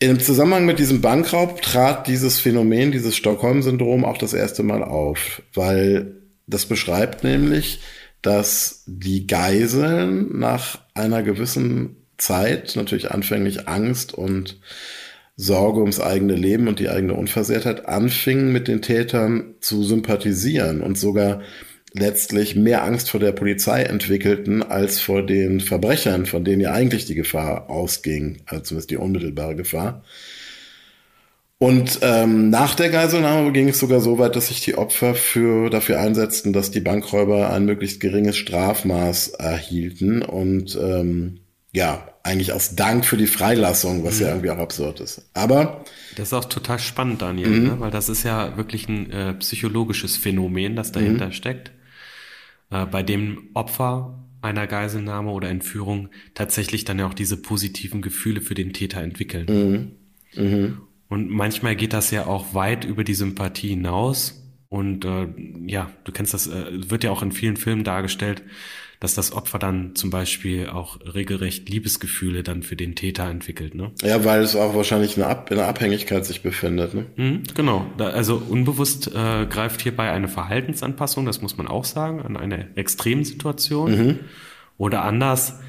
Im 0.03 0.19
Zusammenhang 0.19 0.65
mit 0.65 0.79
diesem 0.79 1.00
Bankraub 1.00 1.62
trat 1.62 2.07
dieses 2.07 2.38
Phänomen, 2.38 2.91
dieses 2.91 3.15
Stockholm-Syndrom 3.15 4.03
auch 4.03 4.17
das 4.17 4.33
erste 4.33 4.62
Mal 4.62 4.83
auf, 4.83 5.41
weil 5.53 6.17
das 6.45 6.65
beschreibt 6.65 7.24
nämlich, 7.24 7.79
dass 8.22 8.83
die 8.86 9.27
Geiseln 9.27 10.38
nach 10.38 10.79
einer 10.93 11.24
gewissen 11.24 11.95
Zeit 12.17 12.75
natürlich 12.75 13.12
anfänglich 13.12 13.69
Angst 13.69 14.13
und 14.13 14.60
Sorge 15.38 15.79
ums 15.79 16.01
eigene 16.01 16.36
Leben 16.36 16.67
und 16.67 16.81
die 16.81 16.89
eigene 16.89 17.13
Unversehrtheit 17.13 17.88
anfingen 17.88 18.51
mit 18.51 18.67
den 18.67 18.81
Tätern 18.81 19.55
zu 19.62 19.86
sympathisieren 19.86 20.81
und 20.81 20.98
sogar 20.98 21.43
letztlich 21.93 22.55
mehr 22.55 22.83
Angst 22.83 23.12
vor 23.12 23.19
der 23.19 23.31
Polizei 23.31 23.83
entwickelten 23.83 24.63
als 24.63 25.00
vor 25.00 25.23
den 25.23 25.59
Verbrechern, 25.59 26.25
von 26.25 26.43
denen 26.43 26.62
ja 26.62 26.71
eigentlich 26.73 27.05
die 27.05 27.15
Gefahr 27.15 27.69
ausging, 27.69 28.41
also 28.45 28.63
zumindest 28.63 28.89
die 28.89 28.97
unmittelbare 28.97 29.55
Gefahr. 29.55 30.03
Und 31.59 32.00
ähm, 32.01 32.50
nach 32.50 32.75
der 32.75 32.89
Geiselnahme 32.89 33.53
ging 33.53 33.69
es 33.69 33.79
sogar 33.79 34.01
so 34.01 34.17
weit, 34.17 34.35
dass 34.35 34.47
sich 34.47 34.62
die 34.62 34.77
Opfer 34.77 35.15
für, 35.15 35.69
dafür 35.69 36.00
einsetzten, 36.00 36.51
dass 36.51 36.71
die 36.71 36.81
Bankräuber 36.81 37.51
ein 37.51 37.63
möglichst 37.63 38.01
geringes 38.01 38.35
Strafmaß 38.35 39.29
erhielten 39.29 40.23
und 40.23 40.75
ähm, 40.75 41.39
ja, 41.71 42.07
eigentlich 42.23 42.53
aus 42.53 42.75
Dank 42.75 43.05
für 43.05 43.17
die 43.17 43.27
Freilassung, 43.27 44.03
was 44.03 44.17
mhm. 44.17 44.21
ja 44.21 44.27
irgendwie 44.29 44.50
auch 44.50 44.57
absurd 44.57 45.00
ist. 45.00 45.29
Aber 45.33 45.83
das 46.17 46.27
ist 46.27 46.33
auch 46.33 46.45
total 46.45 46.79
spannend, 46.79 47.21
Daniel, 47.21 47.47
mhm. 47.47 47.63
ne? 47.63 47.79
weil 47.79 47.91
das 47.91 48.09
ist 48.09 48.23
ja 48.23 48.57
wirklich 48.57 48.89
ein 48.89 49.12
äh, 49.12 49.33
psychologisches 49.35 50.17
Phänomen, 50.17 50.75
das 50.75 50.91
dahinter 50.91 51.27
mhm. 51.27 51.31
steckt 51.31 51.71
äh, 52.74 52.86
bei 52.88 53.03
dem 53.03 53.51
Opfer 53.53 54.20
einer 54.42 54.68
Geiselnahme 54.68 55.32
oder 55.32 55.50
Entführung 55.50 56.10
tatsächlich 56.34 56.84
dann 56.84 57.00
ja 57.00 57.08
auch 57.08 57.13
diese 57.13 57.42
positiven 57.42 58.01
Gefühle 58.01 58.42
für 58.42 58.56
den 58.56 58.74
Täter 58.74 59.01
entwickeln. 59.01 59.96
Mhm. 60.36 60.44
Mhm. 60.44 60.82
Und 61.08 61.30
manchmal 61.30 61.75
geht 61.75 61.94
das 61.94 62.12
ja 62.12 62.25
auch 62.25 62.53
weit 62.53 62.84
über 62.84 63.03
die 63.03 63.13
Sympathie 63.13 63.70
hinaus 63.70 64.42
Und 64.74 65.06
äh, 65.06 65.27
ja, 65.68 65.92
du 66.03 66.12
kennst 66.12 66.34
das, 66.34 66.48
äh, 66.48 66.65
wird 66.89 67.03
ja 67.03 67.12
auch 67.12 67.22
in 67.22 67.32
vielen 67.32 67.58
Filmen 67.58 67.84
dargestellt, 67.84 68.42
dass 69.00 69.13
das 69.13 69.32
Opfer 69.32 69.60
dann 69.60 69.94
zum 69.94 70.10
Beispiel 70.10 70.68
auch 70.68 70.98
regelrecht 71.13 71.70
Liebesgefühle 71.70 72.42
dann 72.42 72.63
für 72.63 72.75
den 72.75 72.96
Täter 72.96 73.30
entwickelt. 73.30 73.75
Ne? 73.75 73.92
Ja, 74.01 74.25
weil 74.25 74.42
es 74.42 74.56
auch 74.56 74.74
wahrscheinlich 74.74 75.15
in 75.15 75.22
einer, 75.22 75.68
Abhängigkeit 75.68 76.25
sich 76.25 76.42
befindet. 76.42 76.96
Ne? 76.96 77.06
Mhm, 77.18 77.44
genau. 77.53 77.86
Da, 78.00 78.08
also 78.08 78.42
unbewusst 78.50 79.12
äh, 79.13 79.46
greift 79.46 79.84
hierbei 79.84 80.10
eine 80.10 80.27
Verhaltensanpassung, 80.27 81.27
das 81.27 81.44
muss 81.44 81.56
man 81.56 81.68
auch 81.68 81.86
sagen, 81.86 82.24
an 82.24 82.36
eine 82.36 82.75
Extremsituation. 82.75 83.92
Mhm. 83.92 84.20
Oder 84.80 85.03
anders. 85.03 85.60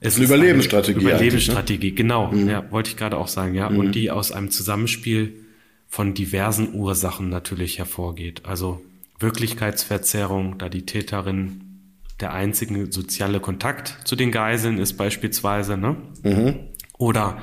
Es 0.00 0.16
eine 0.16 0.24
Überlebensstrategie. 0.24 1.00
Eine 1.00 1.10
Überlebensstrategie, 1.10 1.90
ne? 1.90 1.96
genau. 1.96 2.32
Mhm. 2.32 2.48
Ja, 2.48 2.72
wollte 2.72 2.88
ich 2.88 2.96
gerade 2.96 3.18
auch 3.18 3.28
sagen, 3.28 3.54
ja. 3.54 3.66
Und 3.66 3.88
mhm. 3.88 3.92
die 3.92 4.10
aus 4.10 4.32
einem 4.32 4.50
Zusammenspiel 4.50 5.43
von 5.94 6.12
diversen 6.12 6.74
Ursachen 6.74 7.28
natürlich 7.28 7.78
hervorgeht. 7.78 8.46
Also 8.46 8.84
Wirklichkeitsverzerrung, 9.20 10.58
da 10.58 10.68
die 10.68 10.84
Täterin 10.84 11.92
der 12.18 12.32
einzige 12.32 12.90
soziale 12.90 13.38
Kontakt 13.38 13.98
zu 14.02 14.16
den 14.16 14.32
Geiseln 14.32 14.78
ist 14.78 14.94
beispielsweise, 14.94 15.76
ne? 15.76 15.94
Mhm. 16.24 16.58
Oder 16.98 17.38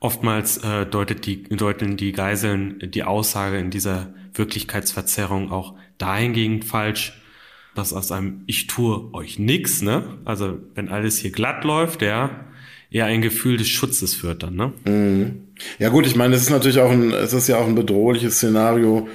oftmals 0.00 0.56
äh, 0.56 0.86
deutet 0.86 1.24
die, 1.24 1.44
deuten 1.44 1.96
die 1.96 2.10
Geiseln 2.10 2.80
die 2.80 3.04
Aussage 3.04 3.58
in 3.58 3.70
dieser 3.70 4.12
Wirklichkeitsverzerrung 4.34 5.52
auch 5.52 5.74
dahingehend 5.96 6.64
falsch, 6.64 7.22
dass 7.76 7.92
aus 7.92 8.10
einem 8.10 8.42
Ich 8.46 8.66
tue 8.66 9.14
euch 9.14 9.38
nix, 9.38 9.82
ne? 9.82 10.18
Also 10.24 10.58
wenn 10.74 10.88
alles 10.88 11.18
hier 11.18 11.30
glatt 11.30 11.62
läuft, 11.62 12.02
ja, 12.02 12.44
eher 12.90 13.06
ein 13.06 13.22
Gefühl 13.22 13.56
des 13.56 13.68
Schutzes 13.68 14.14
führt 14.14 14.42
dann, 14.42 14.56
ne? 14.56 14.72
Mhm. 14.84 15.40
Ja 15.78 15.88
gut, 15.88 16.06
ich 16.06 16.16
meine, 16.16 16.34
es 16.34 16.42
ist 16.42 16.50
natürlich 16.50 16.78
auch 16.78 16.90
ein, 16.90 17.12
es 17.12 17.32
ist 17.32 17.48
ja 17.48 17.58
auch 17.58 17.66
ein 17.66 17.74
bedrohliches 17.74 18.36
Szenario, 18.36 19.08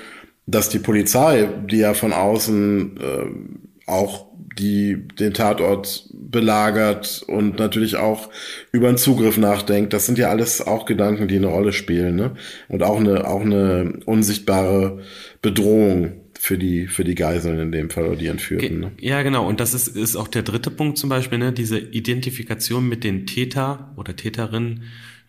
dass 0.46 0.70
die 0.70 0.80
Polizei, 0.80 1.48
die 1.70 1.78
ja 1.78 1.94
von 1.94 2.14
außen 2.14 2.98
äh, 2.98 3.90
auch 3.90 4.30
die 4.58 5.08
den 5.20 5.34
Tatort 5.34 6.10
belagert 6.12 7.24
und 7.28 7.60
natürlich 7.60 7.96
auch 7.96 8.30
über 8.72 8.88
einen 8.88 8.98
Zugriff 8.98 9.38
nachdenkt. 9.38 9.94
Das 9.94 10.06
sind 10.06 10.18
ja 10.18 10.30
alles 10.30 10.66
auch 10.66 10.86
Gedanken, 10.86 11.28
die 11.28 11.38
eine 11.38 11.48
Rolle 11.48 11.72
spielen, 11.72 12.16
ne? 12.16 12.36
Und 12.68 12.84
auch 12.84 13.00
eine 13.00 13.28
auch 13.28 13.42
eine 13.42 14.00
unsichtbare 14.06 15.00
Bedrohung 15.42 16.19
für 16.42 16.58
die 16.58 16.88
für 16.88 17.04
die 17.04 17.16
Geiseln 17.16 17.60
in 17.60 17.72
dem 17.74 17.90
Fall 17.90 18.06
oder 18.06 18.16
die 18.16 18.28
Entführten. 18.28 18.80
Ne? 18.80 18.92
Ja, 19.02 19.24
genau. 19.24 19.46
Und 19.46 19.60
das 19.60 19.74
ist 19.74 19.90
ist 19.90 20.16
auch 20.16 20.30
der 20.30 20.42
dritte 20.42 20.72
Punkt 20.72 20.98
zum 20.98 21.10
Beispiel, 21.10 21.38
ne? 21.38 21.52
Diese 21.52 21.78
Identifikation 21.78 22.88
mit 22.88 23.04
den 23.04 23.26
Täter 23.26 23.94
oder 23.98 24.16
Täterinnen 24.16 24.84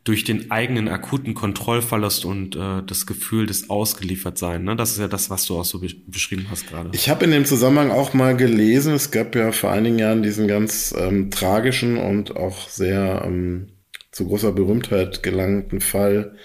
durch 0.05 0.23
den 0.23 0.53
eigenen 0.53 0.89
akuten 0.89 1.35
Kontrollverlust 1.35 2.25
und 2.25 2.55
äh, 2.55 2.83
das 2.87 3.07
Gefühl 3.07 3.47
des 3.47 3.69
Ausgeliefertsein. 3.69 4.63
Ne? 4.63 4.77
Das 4.77 4.93
ist 4.93 4.99
ja 4.99 5.09
das, 5.09 5.29
was 5.29 5.45
du 5.45 5.59
auch 5.59 5.65
so 5.65 5.81
be 5.81 5.89
beschrieben 6.07 6.47
hast 6.49 6.69
gerade. 6.69 6.91
Ich 6.95 7.11
habe 7.11 7.25
in 7.25 7.33
dem 7.33 7.45
Zusammenhang 7.45 7.91
auch 7.91 8.15
mal 8.15 8.37
gelesen, 8.37 8.95
es 8.95 9.11
gab 9.11 9.35
ja 9.35 9.51
vor 9.51 9.73
einigen 9.73 9.99
Jahren 9.99 10.23
diesen 10.23 10.47
ganz 10.47 10.95
ähm, 10.97 11.31
tragischen 11.31 11.99
und 11.99 12.37
auch 12.37 12.69
sehr 12.69 13.25
ähm, 13.27 13.69
zu 14.13 14.27
großer 14.27 14.53
Berühmtheit 14.53 15.23
gelangten 15.25 15.81
Fall 15.81 16.37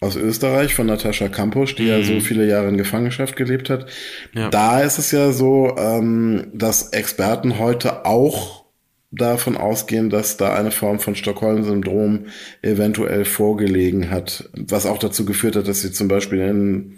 aus 0.00 0.16
Österreich 0.16 0.74
von 0.74 0.86
Natascha 0.86 1.28
Kampusch, 1.28 1.74
die 1.74 1.82
mhm. 1.82 1.88
ja 1.88 2.02
so 2.02 2.14
mhm. 2.14 2.20
viele 2.22 2.46
Jahre 2.46 2.68
in 2.68 2.78
Gefangenschaft 2.78 3.36
gelebt 3.36 3.68
hat. 3.68 3.86
Ja. 4.34 4.48
Da 4.48 4.80
ist 4.80 4.98
es 4.98 5.10
ja 5.12 5.32
so, 5.32 5.76
ähm, 5.78 6.48
dass 6.54 6.88
Experten 6.90 7.58
heute 7.58 8.06
auch 8.06 8.64
davon 9.10 9.56
ausgehen, 9.56 10.08
dass 10.08 10.36
da 10.36 10.54
eine 10.54 10.70
Form 10.70 11.00
von 11.00 11.16
Stockholm-Syndrom 11.16 12.26
eventuell 12.62 13.24
vorgelegen 13.24 14.10
hat, 14.10 14.48
was 14.54 14.86
auch 14.86 14.98
dazu 14.98 15.24
geführt 15.24 15.56
hat, 15.56 15.68
dass 15.68 15.82
sie 15.82 15.92
zum 15.92 16.08
Beispiel 16.08 16.40
in 16.40 16.96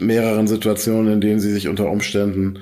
mehreren 0.00 0.46
Situationen, 0.46 1.14
in 1.14 1.20
denen 1.20 1.40
sie 1.40 1.52
sich 1.52 1.68
unter 1.68 1.90
Umständen 1.90 2.60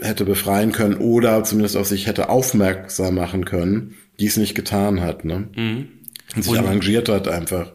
hätte 0.00 0.24
befreien 0.24 0.72
können 0.72 0.94
oder 0.94 1.42
zumindest 1.44 1.76
auf 1.76 1.86
sich 1.86 2.06
hätte 2.06 2.28
aufmerksam 2.28 3.14
machen 3.14 3.44
können, 3.44 3.94
dies 4.20 4.36
nicht 4.36 4.54
getan 4.54 5.00
hat, 5.00 5.24
ne? 5.24 5.48
Mhm. 5.56 5.88
Und 6.36 6.42
sich 6.42 6.58
arrangiert 6.58 7.08
hat 7.08 7.26
einfach 7.26 7.72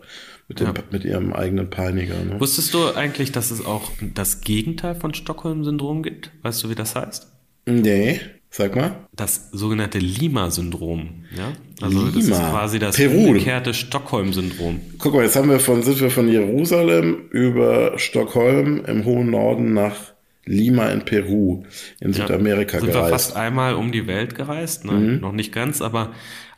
mit, 0.47 0.59
dem, 0.59 0.67
ja. 0.67 0.73
mit 0.91 1.05
ihrem 1.05 1.33
eigenen 1.33 1.69
Peiniger. 1.69 2.15
Ne? 2.23 2.39
Wusstest 2.39 2.73
du 2.73 2.93
eigentlich, 2.95 3.31
dass 3.31 3.51
es 3.51 3.65
auch 3.65 3.91
das 4.13 4.41
Gegenteil 4.41 4.95
von 4.95 5.13
Stockholm-Syndrom 5.13 6.03
gibt? 6.03 6.31
Weißt 6.41 6.63
du, 6.63 6.69
wie 6.69 6.75
das 6.75 6.95
heißt? 6.95 7.27
Nee. 7.65 8.19
Sag 8.55 8.75
mal. 8.75 9.07
Das 9.15 9.49
sogenannte 9.51 9.97
Lima-Syndrom. 9.97 11.25
Ja? 11.35 11.53
Also 11.81 12.05
Lima. 12.05 12.11
das 12.13 12.25
ist 12.25 12.37
quasi 12.37 12.77
das 12.77 12.95
Peru. 12.97 13.29
umgekehrte 13.29 13.73
Stockholm-Syndrom. 13.73 14.79
Guck 14.99 15.15
mal, 15.15 15.23
jetzt 15.23 15.35
haben 15.35 15.49
wir 15.49 15.59
von, 15.59 15.81
sind 15.81 15.99
wir 15.99 16.11
von 16.11 16.29
Jerusalem 16.29 17.29
über 17.31 17.97
Stockholm 17.97 18.85
im 18.85 19.05
hohen 19.05 19.31
Norden 19.31 19.73
nach 19.73 20.12
Lima 20.45 20.87
in 20.87 21.05
Peru 21.05 21.63
in 21.99 22.13
Südamerika 22.13 22.79
sind 22.79 22.91
gereist. 22.91 22.93
Sind 22.93 23.05
wir 23.05 23.09
fast 23.09 23.35
einmal 23.35 23.75
um 23.75 23.91
die 23.91 24.07
Welt 24.07 24.35
gereist, 24.35 24.85
ne? 24.85 24.91
Mhm. 24.91 25.19
noch 25.21 25.31
nicht 25.31 25.53
ganz, 25.53 25.81
aber 25.81 26.11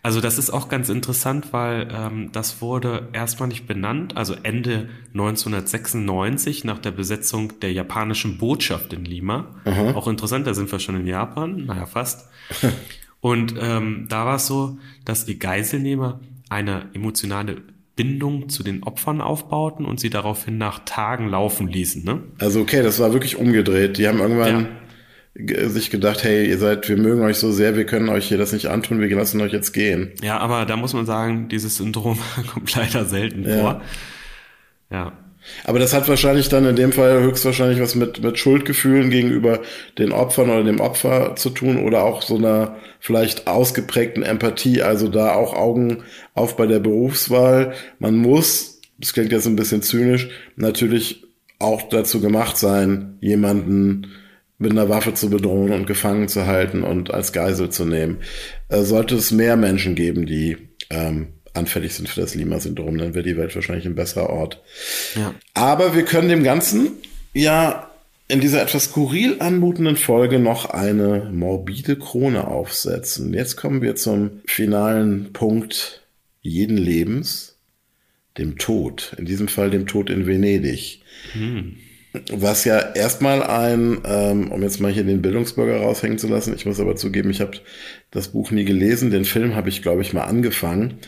also 0.05 0.21
das 0.21 0.37
ist 0.37 0.51
auch 0.51 0.69
ganz 0.69 0.89
interessant, 0.89 1.51
weil 1.51 1.87
ähm, 1.91 2.29
das 2.31 2.61
wurde 2.61 3.09
erstmal 3.11 3.49
nicht 3.49 3.65
benannt. 3.65 4.15
Also 4.15 4.35
Ende 4.43 4.89
1996 5.13 6.63
nach 6.63 6.77
der 6.77 6.91
Besetzung 6.91 7.59
der 7.59 7.73
japanischen 7.73 8.37
Botschaft 8.37 8.93
in 8.93 9.03
Lima. 9.03 9.55
Aha. 9.65 9.93
Auch 9.95 10.07
interessant, 10.07 10.45
da 10.45 10.53
sind 10.53 10.71
wir 10.71 10.77
schon 10.77 10.95
in 10.95 11.07
Japan, 11.07 11.65
naja 11.65 11.87
fast. 11.87 12.29
Und 13.19 13.55
ähm, 13.59 14.05
da 14.07 14.27
war 14.27 14.35
es 14.35 14.45
so, 14.45 14.77
dass 15.05 15.25
die 15.25 15.39
Geiselnehmer 15.39 16.19
eine 16.49 16.89
emotionale 16.93 17.63
Bindung 17.95 18.49
zu 18.49 18.63
den 18.63 18.83
Opfern 18.83 19.21
aufbauten 19.21 19.85
und 19.85 19.99
sie 19.99 20.09
daraufhin 20.09 20.57
nach 20.57 20.79
Tagen 20.85 21.29
laufen 21.29 21.67
ließen. 21.67 22.03
Ne? 22.03 22.23
Also 22.39 22.61
okay, 22.61 22.83
das 22.83 22.99
war 22.99 23.13
wirklich 23.13 23.37
umgedreht. 23.37 23.97
Die 23.97 24.07
haben 24.07 24.19
irgendwann 24.19 24.63
ja 24.63 24.67
sich 25.37 25.89
gedacht, 25.89 26.23
hey, 26.23 26.47
ihr 26.47 26.57
seid, 26.57 26.87
wir 26.87 26.95
mögen 26.97 27.21
euch 27.21 27.37
so 27.37 27.51
sehr, 27.51 27.75
wir 27.75 27.85
können 27.85 28.07
euch 28.07 28.27
hier 28.27 28.37
das 28.37 28.53
nicht 28.53 28.67
antun, 28.67 29.01
wir 29.01 29.15
lassen 29.15 29.41
euch 29.41 29.51
jetzt 29.51 29.73
gehen. 29.73 30.11
Ja, 30.21 30.37
aber 30.37 30.65
da 30.65 30.77
muss 30.77 30.93
man 30.93 31.05
sagen, 31.05 31.49
dieses 31.49 31.75
Syndrom 31.75 32.17
kommt 32.53 32.73
leider 32.73 33.05
selten 33.05 33.43
ja. 33.43 33.59
vor. 33.59 33.81
Ja. 34.89 35.24
Aber 35.63 35.79
das 35.79 35.93
hat 35.93 36.07
wahrscheinlich 36.07 36.49
dann 36.49 36.65
in 36.65 36.75
dem 36.75 36.91
Fall 36.91 37.21
höchstwahrscheinlich 37.21 37.79
was 37.79 37.95
mit, 37.95 38.21
mit 38.21 38.37
Schuldgefühlen 38.37 39.09
gegenüber 39.09 39.61
den 39.97 40.11
Opfern 40.11 40.49
oder 40.49 40.63
dem 40.63 40.79
Opfer 40.79 41.35
zu 41.35 41.49
tun 41.49 41.83
oder 41.83 42.03
auch 42.03 42.21
so 42.21 42.37
einer 42.37 42.77
vielleicht 42.99 43.47
ausgeprägten 43.47 44.23
Empathie, 44.23 44.81
also 44.81 45.07
da 45.07 45.33
auch 45.33 45.53
Augen 45.53 46.03
auf 46.33 46.57
bei 46.57 46.67
der 46.67 46.79
Berufswahl. 46.79 47.73
Man 47.99 48.15
muss, 48.15 48.81
das 48.97 49.13
klingt 49.13 49.31
jetzt 49.31 49.47
ein 49.47 49.55
bisschen 49.55 49.81
zynisch, 49.81 50.29
natürlich 50.55 51.23
auch 51.59 51.89
dazu 51.89 52.19
gemacht 52.19 52.57
sein, 52.57 53.17
jemanden 53.21 54.07
mit 54.57 54.71
einer 54.71 54.89
Waffe 54.89 55.13
zu 55.13 55.29
bedrohen 55.29 55.73
und 55.73 55.87
gefangen 55.87 56.27
zu 56.27 56.45
halten 56.45 56.83
und 56.83 57.13
als 57.13 57.33
Geisel 57.33 57.69
zu 57.69 57.85
nehmen. 57.85 58.19
Äh, 58.69 58.83
sollte 58.83 59.15
es 59.15 59.31
mehr 59.31 59.57
Menschen 59.57 59.95
geben, 59.95 60.25
die 60.25 60.57
ähm, 60.89 61.27
anfällig 61.55 61.93
sind 61.93 62.09
für 62.09 62.21
das 62.21 62.35
Lima-Syndrom, 62.35 62.97
dann 62.97 63.13
wäre 63.13 63.23
die 63.23 63.37
Welt 63.37 63.55
wahrscheinlich 63.55 63.85
ein 63.85 63.95
besserer 63.95 64.29
Ort. 64.29 64.61
Ja. 65.15 65.33
Aber 65.53 65.95
wir 65.95 66.03
können 66.03 66.29
dem 66.29 66.43
Ganzen 66.43 66.91
ja 67.33 67.89
in 68.27 68.39
dieser 68.39 68.61
etwas 68.61 68.85
skurril 68.85 69.37
anmutenden 69.39 69.97
Folge 69.97 70.39
noch 70.39 70.65
eine 70.65 71.29
morbide 71.31 71.95
Krone 71.97 72.47
aufsetzen. 72.47 73.33
Jetzt 73.33 73.55
kommen 73.55 73.81
wir 73.81 73.95
zum 73.95 74.41
finalen 74.45 75.31
Punkt 75.31 76.01
jeden 76.41 76.77
Lebens, 76.77 77.57
dem 78.37 78.57
Tod. 78.57 79.15
In 79.17 79.25
diesem 79.25 79.47
Fall 79.47 79.69
dem 79.69 79.85
Tod 79.85 80.09
in 80.09 80.25
Venedig. 80.25 81.01
Hm. 81.33 81.77
Was 82.31 82.63
ja 82.63 82.79
erstmal 82.79 83.43
ein, 83.43 83.99
ähm, 84.05 84.51
um 84.51 84.63
jetzt 84.63 84.79
mal 84.79 84.91
hier 84.91 85.03
den 85.03 85.21
Bildungsbürger 85.21 85.77
raushängen 85.77 86.17
zu 86.17 86.27
lassen, 86.27 86.55
ich 86.55 86.65
muss 86.65 86.79
aber 86.79 86.95
zugeben, 86.95 87.29
ich 87.29 87.41
habe 87.41 87.57
das 88.09 88.29
Buch 88.29 88.51
nie 88.51 88.63
gelesen, 88.63 89.11
den 89.11 89.25
Film 89.25 89.55
habe 89.55 89.69
ich, 89.69 89.81
glaube 89.81 90.01
ich, 90.01 90.13
mal 90.13 90.23
angefangen. 90.23 90.99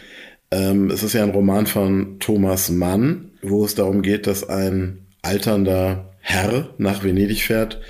Ähm, 0.51 0.89
es 0.91 1.03
ist 1.03 1.13
ja 1.13 1.23
ein 1.23 1.31
Roman 1.31 1.67
von 1.67 2.19
Thomas 2.19 2.69
Mann, 2.69 3.31
wo 3.41 3.65
es 3.65 3.75
darum 3.75 4.01
geht, 4.01 4.27
dass 4.27 4.47
ein 4.47 5.07
alternder 5.21 6.13
Herr 6.19 6.73
nach 6.77 7.03
Venedig 7.03 7.43
fährt 7.43 7.81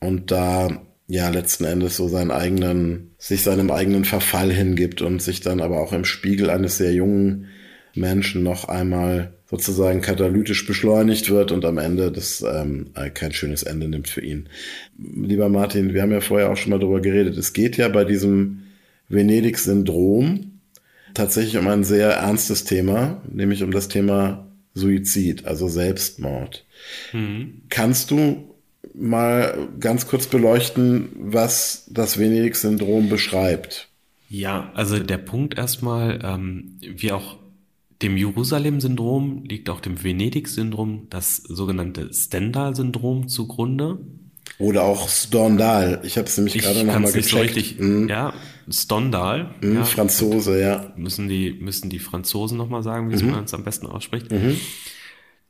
und 0.00 0.30
da 0.30 0.82
ja 1.06 1.30
letzten 1.30 1.64
Endes 1.64 1.96
so 1.96 2.08
seinen 2.08 2.30
eigenen, 2.30 3.14
sich 3.18 3.42
seinem 3.42 3.70
eigenen 3.70 4.04
Verfall 4.04 4.52
hingibt 4.52 5.02
und 5.02 5.22
sich 5.22 5.40
dann 5.40 5.60
aber 5.60 5.80
auch 5.80 5.92
im 5.92 6.04
Spiegel 6.04 6.50
eines 6.50 6.76
sehr 6.76 6.92
jungen 6.92 7.46
Menschen 7.94 8.42
noch 8.42 8.68
einmal 8.68 9.32
sozusagen 9.50 10.02
katalytisch 10.02 10.66
beschleunigt 10.66 11.30
wird 11.30 11.52
und 11.52 11.64
am 11.64 11.78
Ende 11.78 12.12
das 12.12 12.42
ähm, 12.42 12.90
kein 13.14 13.32
schönes 13.32 13.62
Ende 13.62 13.88
nimmt 13.88 14.08
für 14.08 14.20
ihn. 14.20 14.48
Lieber 14.98 15.48
Martin, 15.48 15.94
wir 15.94 16.02
haben 16.02 16.12
ja 16.12 16.20
vorher 16.20 16.50
auch 16.50 16.56
schon 16.56 16.70
mal 16.70 16.78
darüber 16.78 17.00
geredet. 17.00 17.38
Es 17.38 17.54
geht 17.54 17.78
ja 17.78 17.88
bei 17.88 18.04
diesem 18.04 18.64
Venedig-Syndrom 19.08 20.57
tatsächlich 21.14 21.56
um 21.56 21.68
ein 21.68 21.84
sehr 21.84 22.10
ernstes 22.10 22.64
Thema, 22.64 23.22
nämlich 23.30 23.62
um 23.62 23.70
das 23.70 23.88
Thema 23.88 24.46
Suizid, 24.74 25.44
also 25.44 25.68
Selbstmord. 25.68 26.64
Mhm. 27.12 27.62
Kannst 27.68 28.10
du 28.10 28.54
mal 28.94 29.68
ganz 29.80 30.06
kurz 30.06 30.26
beleuchten, 30.26 31.10
was 31.18 31.86
das 31.90 32.18
Venedig-Syndrom 32.18 33.08
beschreibt? 33.08 33.88
Ja, 34.28 34.70
also 34.74 34.98
der 34.98 35.18
Punkt 35.18 35.56
erstmal, 35.56 36.20
ähm, 36.22 36.76
wie 36.80 37.12
auch 37.12 37.38
dem 38.02 38.16
Jerusalem-Syndrom 38.16 39.44
liegt 39.44 39.70
auch 39.70 39.80
dem 39.80 40.02
Venedig-Syndrom 40.02 41.08
das 41.10 41.36
sogenannte 41.36 42.12
Stendhal-Syndrom 42.12 43.28
zugrunde. 43.28 43.98
Oder 44.58 44.82
auch 44.82 45.08
Stendhal. 45.08 46.00
Ich 46.02 46.18
habe 46.18 46.26
es 46.26 46.36
nämlich 46.36 46.58
gerade 46.58 46.84
noch 46.84 46.98
mal 46.98 47.12
gecheckt. 47.12 47.26
So 47.26 47.38
richtig, 47.38 47.78
mhm. 47.78 48.08
Ja, 48.08 48.34
Stendhal. 48.68 49.54
Mhm, 49.60 49.76
ja. 49.76 49.84
Franzose, 49.84 50.60
ja. 50.60 50.92
Müssen 50.96 51.28
die, 51.28 51.52
müssen 51.52 51.90
die 51.90 52.00
Franzosen 52.00 52.58
nochmal 52.58 52.82
sagen, 52.82 53.10
wie 53.10 53.22
mhm. 53.22 53.30
man 53.30 53.44
es 53.44 53.54
am 53.54 53.62
besten 53.62 53.86
ausspricht. 53.86 54.30
Mhm. 54.32 54.56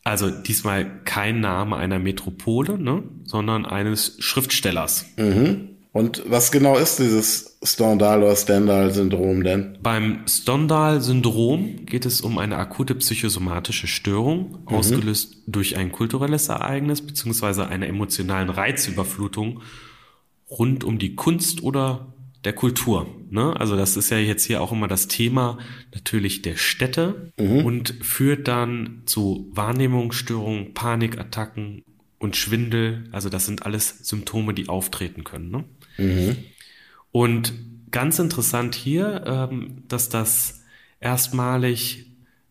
Also 0.04 0.30
diesmal 0.30 1.02
kein 1.04 1.40
Name 1.40 1.76
einer 1.76 1.98
Metropole, 1.98 2.78
ne, 2.78 3.02
sondern 3.24 3.66
eines 3.66 4.16
Schriftstellers. 4.20 5.06
Mhm. 5.16 5.77
Und 5.98 6.22
was 6.28 6.52
genau 6.52 6.78
ist 6.78 7.00
dieses 7.00 7.58
Stendhal- 7.60 8.22
oder 8.22 8.36
Stendhal-Syndrom 8.36 9.42
denn? 9.42 9.78
Beim 9.82 10.20
Stendhal-Syndrom 10.28 11.86
geht 11.86 12.06
es 12.06 12.20
um 12.20 12.38
eine 12.38 12.56
akute 12.56 12.94
psychosomatische 12.94 13.88
Störung, 13.88 14.60
mhm. 14.68 14.76
ausgelöst 14.76 15.42
durch 15.48 15.76
ein 15.76 15.90
kulturelles 15.90 16.50
Ereignis 16.50 17.04
beziehungsweise 17.04 17.66
eine 17.66 17.88
emotionalen 17.88 18.48
Reizüberflutung 18.48 19.60
rund 20.48 20.84
um 20.84 21.00
die 21.00 21.16
Kunst 21.16 21.64
oder 21.64 22.14
der 22.44 22.52
Kultur. 22.52 23.08
Ne? 23.30 23.58
Also 23.58 23.74
das 23.74 23.96
ist 23.96 24.10
ja 24.10 24.18
jetzt 24.18 24.44
hier 24.44 24.62
auch 24.62 24.70
immer 24.70 24.86
das 24.86 25.08
Thema 25.08 25.58
natürlich 25.92 26.42
der 26.42 26.54
Städte 26.54 27.32
mhm. 27.40 27.64
und 27.64 27.94
führt 28.02 28.46
dann 28.46 29.02
zu 29.06 29.50
Wahrnehmungsstörungen, 29.50 30.74
Panikattacken 30.74 31.82
und 32.20 32.36
Schwindel. 32.36 33.08
Also 33.10 33.30
das 33.30 33.46
sind 33.46 33.66
alles 33.66 33.98
Symptome, 34.02 34.54
die 34.54 34.68
auftreten 34.68 35.24
können. 35.24 35.50
Ne? 35.50 35.64
Mhm. 35.98 36.36
Und 37.12 37.52
ganz 37.90 38.18
interessant 38.18 38.74
hier, 38.74 39.24
ähm, 39.26 39.82
dass 39.88 40.08
das 40.08 40.62
erstmalig 41.00 42.06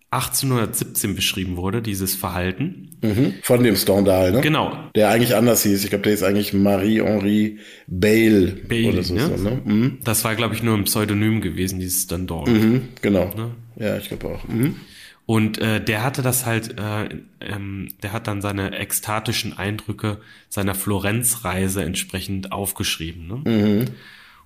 1817 0.10 1.16
beschrieben 1.16 1.58
wurde, 1.58 1.82
dieses 1.82 2.16
Verhalten. 2.16 2.98
Mhm. 3.02 3.34
Von 3.42 3.64
dem 3.64 3.76
Stendhal, 3.76 4.32
ne? 4.32 4.42
Genau. 4.42 4.78
Der 4.96 5.10
eigentlich 5.10 5.36
anders 5.36 5.64
hieß. 5.64 5.84
Ich 5.84 5.90
glaube, 5.90 6.04
der 6.04 6.14
ist 6.14 6.24
eigentlich 6.24 6.54
Marie-Henri 6.54 7.60
Bayle. 7.88 8.54
Bayle, 8.68 8.94
oder 8.94 9.04
so, 9.04 9.16
ja? 9.16 9.28
ne? 9.28 9.62
Mhm. 9.66 9.98
Das 10.06 10.24
war, 10.24 10.36
glaube 10.36 10.56
ich, 10.56 10.64
nur 10.64 10.78
ein 10.78 10.86
Pseudonym 10.86 11.42
gewesen, 11.42 11.80
dieses 11.80 12.04
Stendhal. 12.04 12.50
Mhm, 12.50 12.82
genau. 13.02 13.34
Ne? 13.36 13.52
Ja, 13.76 13.98
ich 13.98 14.08
glaube 14.08 14.28
auch. 14.28 14.48
Mhm. 14.48 14.78
Und 15.28 15.58
äh, 15.60 15.84
der 15.84 16.06
hatte 16.06 16.22
das 16.22 16.46
halt, 16.46 16.80
äh, 16.80 17.10
ähm, 17.42 17.90
der 18.02 18.14
hat 18.14 18.28
dann 18.28 18.42
seine 18.42 18.80
ekstatischen 18.80 19.58
Eindrücke 19.58 20.20
seiner 20.48 20.74
Florenzreise 20.74 21.84
entsprechend 21.84 22.54
aufgeschrieben. 22.54 23.28
Ne? 23.28 23.36
Mhm. 23.46 23.86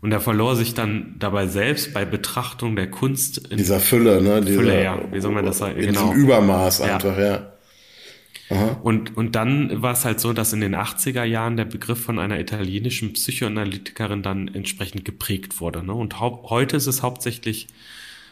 Und 0.02 0.12
er 0.12 0.20
verlor 0.20 0.56
sich 0.56 0.74
dann 0.74 1.18
dabei 1.20 1.46
selbst 1.46 1.94
bei 1.94 2.04
Betrachtung 2.04 2.76
der 2.76 2.90
Kunst 2.90 3.38
in 3.50 3.58
dieser 3.58 3.80
Fülle, 3.80 4.24
ne? 4.24 4.42
Dieser, 4.42 4.60
Fülle, 4.60 4.84
ja. 4.84 5.00
Wie 5.12 5.22
soll 5.22 5.32
man 5.32 5.46
das 5.46 5.60
sagen? 5.60 5.76
In 5.78 5.86
genau. 5.86 6.08
diesem 6.08 6.24
Übermaß 6.24 6.82
einfach, 6.82 7.16
ja. 7.16 7.26
ja. 7.26 7.54
Aha. 8.50 8.80
Und, 8.82 9.16
und 9.16 9.36
dann 9.36 9.84
war 9.84 9.94
es 9.94 10.04
halt 10.04 10.20
so, 10.20 10.34
dass 10.34 10.52
in 10.52 10.62
den 10.62 10.76
80er 10.76 11.24
Jahren 11.24 11.58
der 11.58 11.66
Begriff 11.66 12.04
von 12.04 12.18
einer 12.18 12.40
italienischen 12.40 13.14
Psychoanalytikerin 13.14 14.24
dann 14.24 14.48
entsprechend 14.48 15.06
geprägt 15.06 15.62
wurde. 15.62 15.84
Ne? 15.84 15.94
Und 15.94 16.20
heute 16.20 16.76
ist 16.76 16.88
es 16.88 17.04
hauptsächlich 17.04 17.68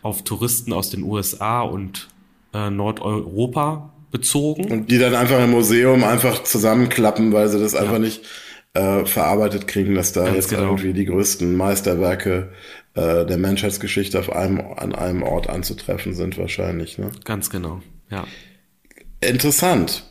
auf 0.02 0.24
Touristen 0.24 0.74
aus 0.74 0.90
den 0.90 1.04
USA 1.04 1.62
und 1.62 2.10
äh, 2.54 2.70
Nordeuropa 2.70 3.94
bezogen. 4.12 4.72
Und 4.72 4.92
die 4.92 4.98
dann 4.98 5.16
einfach 5.16 5.44
im 5.44 5.52
Museum 5.52 6.04
einfach 6.04 6.44
zusammenklappen, 6.44 7.32
weil 7.34 7.48
sie 7.50 7.60
das 7.60 7.74
ja. 7.74 7.82
einfach 7.82 8.00
nicht 8.00 8.24
äh, 8.74 9.06
verarbeitet 9.06 9.68
kriegen, 9.68 9.96
dass 9.96 10.14
da 10.14 10.26
Ganz 10.26 10.36
jetzt 10.36 10.50
genau. 10.50 10.64
irgendwie 10.64 10.94
die 10.94 11.06
größten 11.06 11.56
Meisterwerke 11.56 12.50
äh, 12.96 13.26
der 13.26 13.38
Menschheitsgeschichte 13.38 14.20
auf 14.20 14.32
einem, 14.32 14.60
an 14.60 14.94
einem 14.94 15.24
Ort 15.24 15.50
anzutreffen 15.50 16.14
sind 16.14 16.38
wahrscheinlich. 16.38 16.98
Ne? 16.98 17.12
Ganz 17.24 17.50
genau, 17.50 17.82
ja. 18.10 18.26
Interessant. 19.22 20.09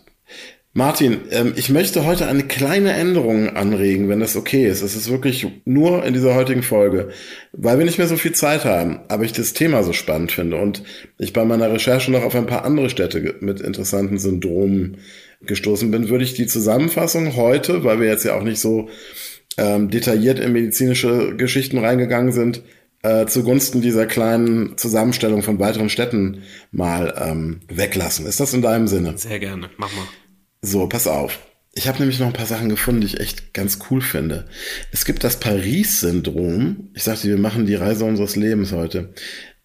Martin, 0.75 1.23
ähm, 1.31 1.55
ich 1.57 1.71
möchte 1.71 2.05
heute 2.05 2.29
eine 2.29 2.45
kleine 2.45 2.93
Änderung 2.93 3.57
anregen, 3.57 4.09
wenn 4.09 4.21
das 4.21 4.37
okay 4.37 4.67
ist. 4.67 4.83
Es 4.83 4.95
ist 4.95 5.11
wirklich 5.11 5.47
nur 5.65 6.05
in 6.05 6.15
dieser 6.15 6.35
heutigen 6.35 6.63
Folge, 6.63 7.09
weil 7.53 7.79
wir 7.79 7.85
nicht 7.85 7.99
mehr 7.99 8.07
so 8.07 8.17
viel 8.17 8.33
Zeit 8.33 8.65
haben, 8.65 9.01
aber 9.09 9.25
ich 9.25 9.33
das 9.33 9.55
Thema 9.55 9.83
so 9.83 9.93
spannend 9.93 10.31
finde 10.31 10.59
und 10.59 10.83
ich 11.19 11.33
bei 11.33 11.45
meiner 11.45 11.73
Recherche 11.73 12.13
noch 12.13 12.23
auf 12.23 12.35
ein 12.35 12.47
paar 12.47 12.65
andere 12.65 12.91
Städte 12.91 13.37
mit 13.41 13.61
interessanten 13.61 14.19
Syndromen 14.19 14.99
gestoßen 15.41 15.91
bin, 15.91 16.11
würde 16.11 16.25
ich 16.25 16.35
die 16.35 16.47
Zusammenfassung 16.47 17.35
heute, 17.37 17.83
weil 17.83 18.01
wir 18.01 18.09
jetzt 18.09 18.25
ja 18.25 18.37
auch 18.37 18.45
nicht 18.45 18.61
so 18.61 18.89
ähm, 19.57 19.91
detailliert 19.91 20.39
in 20.39 20.53
medizinische 20.53 21.35
Geschichten 21.35 21.79
reingegangen 21.79 22.33
sind, 22.33 22.63
äh, 23.03 23.27
zugunsten 23.27 23.81
dieser 23.81 24.07
kleinen 24.07 24.77
Zusammenstellung 24.77 25.43
von 25.43 25.59
weiteren 25.59 25.89
Städten 25.89 26.43
mal 26.73 27.15
ähm, 27.17 27.61
weglassen. 27.69 28.27
Ist 28.27 28.41
das 28.41 28.53
in 28.55 28.63
deinem 28.63 28.87
Sinne? 28.87 29.17
Sehr 29.17 29.39
gerne, 29.39 29.71
mach 29.77 29.93
mal. 29.95 30.05
So, 30.63 30.87
pass 30.89 31.07
auf. 31.07 31.39
Ich 31.75 31.87
habe 31.87 31.99
nämlich 32.01 32.19
noch 32.19 32.27
ein 32.27 32.33
paar 32.33 32.47
Sachen 32.47 32.69
gefunden, 32.69 33.03
die 33.03 33.07
ich 33.07 33.21
echt 33.21 33.55
ganz 33.55 33.79
cool 33.91 34.01
finde. 34.01 34.47
Es 34.91 35.05
gibt 35.05 35.23
das 35.23 35.39
Paris-Syndrom. 35.39 36.91
Ich 36.95 37.05
sagte, 37.05 37.29
wir 37.29 37.39
machen 37.39 37.67
die 37.67 37.77
Reise 37.77 38.05
unseres 38.05 38.35
Lebens 38.35 38.73
heute. 38.73 39.13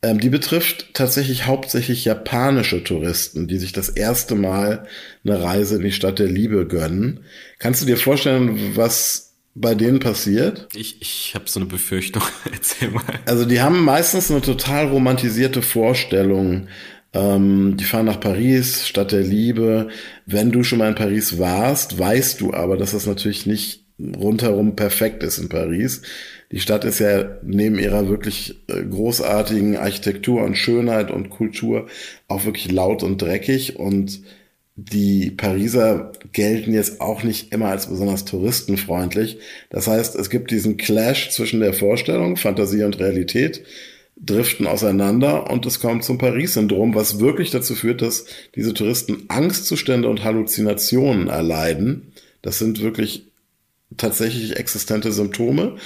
Ähm, 0.03 0.19
die 0.19 0.29
betrifft 0.29 0.93
tatsächlich 0.93 1.47
hauptsächlich 1.47 2.05
japanische 2.05 2.83
Touristen, 2.83 3.47
die 3.47 3.57
sich 3.57 3.71
das 3.71 3.89
erste 3.89 4.35
Mal 4.35 4.85
eine 5.23 5.41
Reise 5.41 5.77
in 5.77 5.83
die 5.83 5.91
Stadt 5.91 6.19
der 6.19 6.27
Liebe 6.27 6.67
gönnen. 6.67 7.21
Kannst 7.57 7.81
du 7.81 7.85
dir 7.85 7.97
vorstellen, 7.97 8.75
was 8.75 9.33
bei 9.55 9.75
denen 9.75 9.99
passiert? 9.99 10.67
Ich, 10.75 11.01
ich 11.01 11.31
habe 11.35 11.45
so 11.47 11.59
eine 11.59 11.69
Befürchtung. 11.69 12.23
Erzähl 12.51 12.91
mal. 12.91 13.03
Also 13.25 13.45
die 13.45 13.61
haben 13.61 13.83
meistens 13.83 14.29
eine 14.29 14.41
total 14.41 14.87
romantisierte 14.87 15.61
Vorstellung 15.61 16.67
ähm, 17.13 17.77
die 17.77 17.83
fahren 17.83 18.05
nach 18.05 18.19
Paris, 18.19 18.87
Stadt 18.87 19.11
der 19.11 19.21
Liebe. 19.21 19.89
Wenn 20.25 20.51
du 20.51 20.63
schon 20.63 20.79
mal 20.79 20.89
in 20.89 20.95
Paris 20.95 21.37
warst, 21.37 21.97
weißt 21.97 22.41
du 22.41 22.53
aber, 22.53 22.77
dass 22.77 22.91
das 22.91 23.05
natürlich 23.05 23.45
nicht 23.45 23.85
rundherum 23.99 24.75
perfekt 24.75 25.23
ist 25.23 25.37
in 25.37 25.49
Paris. 25.49 26.01
Die 26.51 26.59
Stadt 26.59 26.83
ist 26.83 26.99
ja 26.99 27.37
neben 27.43 27.79
ihrer 27.79 28.09
wirklich 28.09 28.63
äh, 28.67 28.83
großartigen 28.83 29.77
Architektur 29.77 30.43
und 30.43 30.57
Schönheit 30.57 31.11
und 31.11 31.29
Kultur 31.29 31.87
auch 32.27 32.45
wirklich 32.45 32.71
laut 32.71 33.03
und 33.03 33.21
dreckig 33.21 33.77
und 33.77 34.21
die 34.75 35.29
Pariser 35.29 36.13
gelten 36.31 36.73
jetzt 36.73 36.99
auch 36.99 37.23
nicht 37.23 37.53
immer 37.53 37.67
als 37.67 37.87
besonders 37.87 38.25
touristenfreundlich. 38.25 39.37
Das 39.69 39.87
heißt, 39.87 40.15
es 40.15 40.31
gibt 40.31 40.49
diesen 40.49 40.77
Clash 40.77 41.29
zwischen 41.29 41.59
der 41.59 41.73
Vorstellung, 41.73 42.37
Fantasie 42.37 42.83
und 42.83 42.99
Realität 42.99 43.63
driften 44.15 44.67
auseinander 44.67 45.49
und 45.49 45.65
es 45.65 45.79
kommt 45.79 46.03
zum 46.03 46.17
Paris-Syndrom, 46.17 46.95
was 46.95 47.19
wirklich 47.19 47.51
dazu 47.51 47.75
führt, 47.75 48.01
dass 48.01 48.25
diese 48.55 48.73
Touristen 48.73 49.25
Angstzustände 49.27 50.07
und 50.07 50.23
Halluzinationen 50.23 51.27
erleiden. 51.27 52.13
Das 52.41 52.59
sind 52.59 52.81
wirklich 52.81 53.31
tatsächlich 53.97 54.57
existente 54.57 55.11
Symptome. 55.11 55.77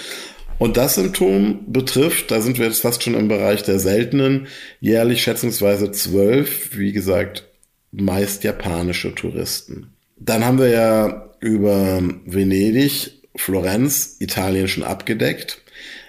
Und 0.59 0.75
das 0.77 0.95
Symptom 0.95 1.65
betrifft, 1.67 2.31
da 2.31 2.41
sind 2.41 2.57
wir 2.57 2.65
jetzt 2.65 2.81
fast 2.81 3.03
schon 3.03 3.13
im 3.13 3.27
Bereich 3.27 3.63
der 3.63 3.79
seltenen, 3.79 4.47
jährlich 4.79 5.21
schätzungsweise 5.21 5.91
zwölf, 5.91 6.75
wie 6.77 6.93
gesagt, 6.93 7.47
meist 7.91 8.43
japanische 8.43 9.13
Touristen. 9.13 9.93
Dann 10.19 10.43
haben 10.43 10.57
wir 10.57 10.69
ja 10.69 11.31
über 11.39 12.01
Venedig, 12.25 13.21
Florenz, 13.35 14.17
Italien 14.19 14.67
schon 14.67 14.83
abgedeckt. 14.83 15.61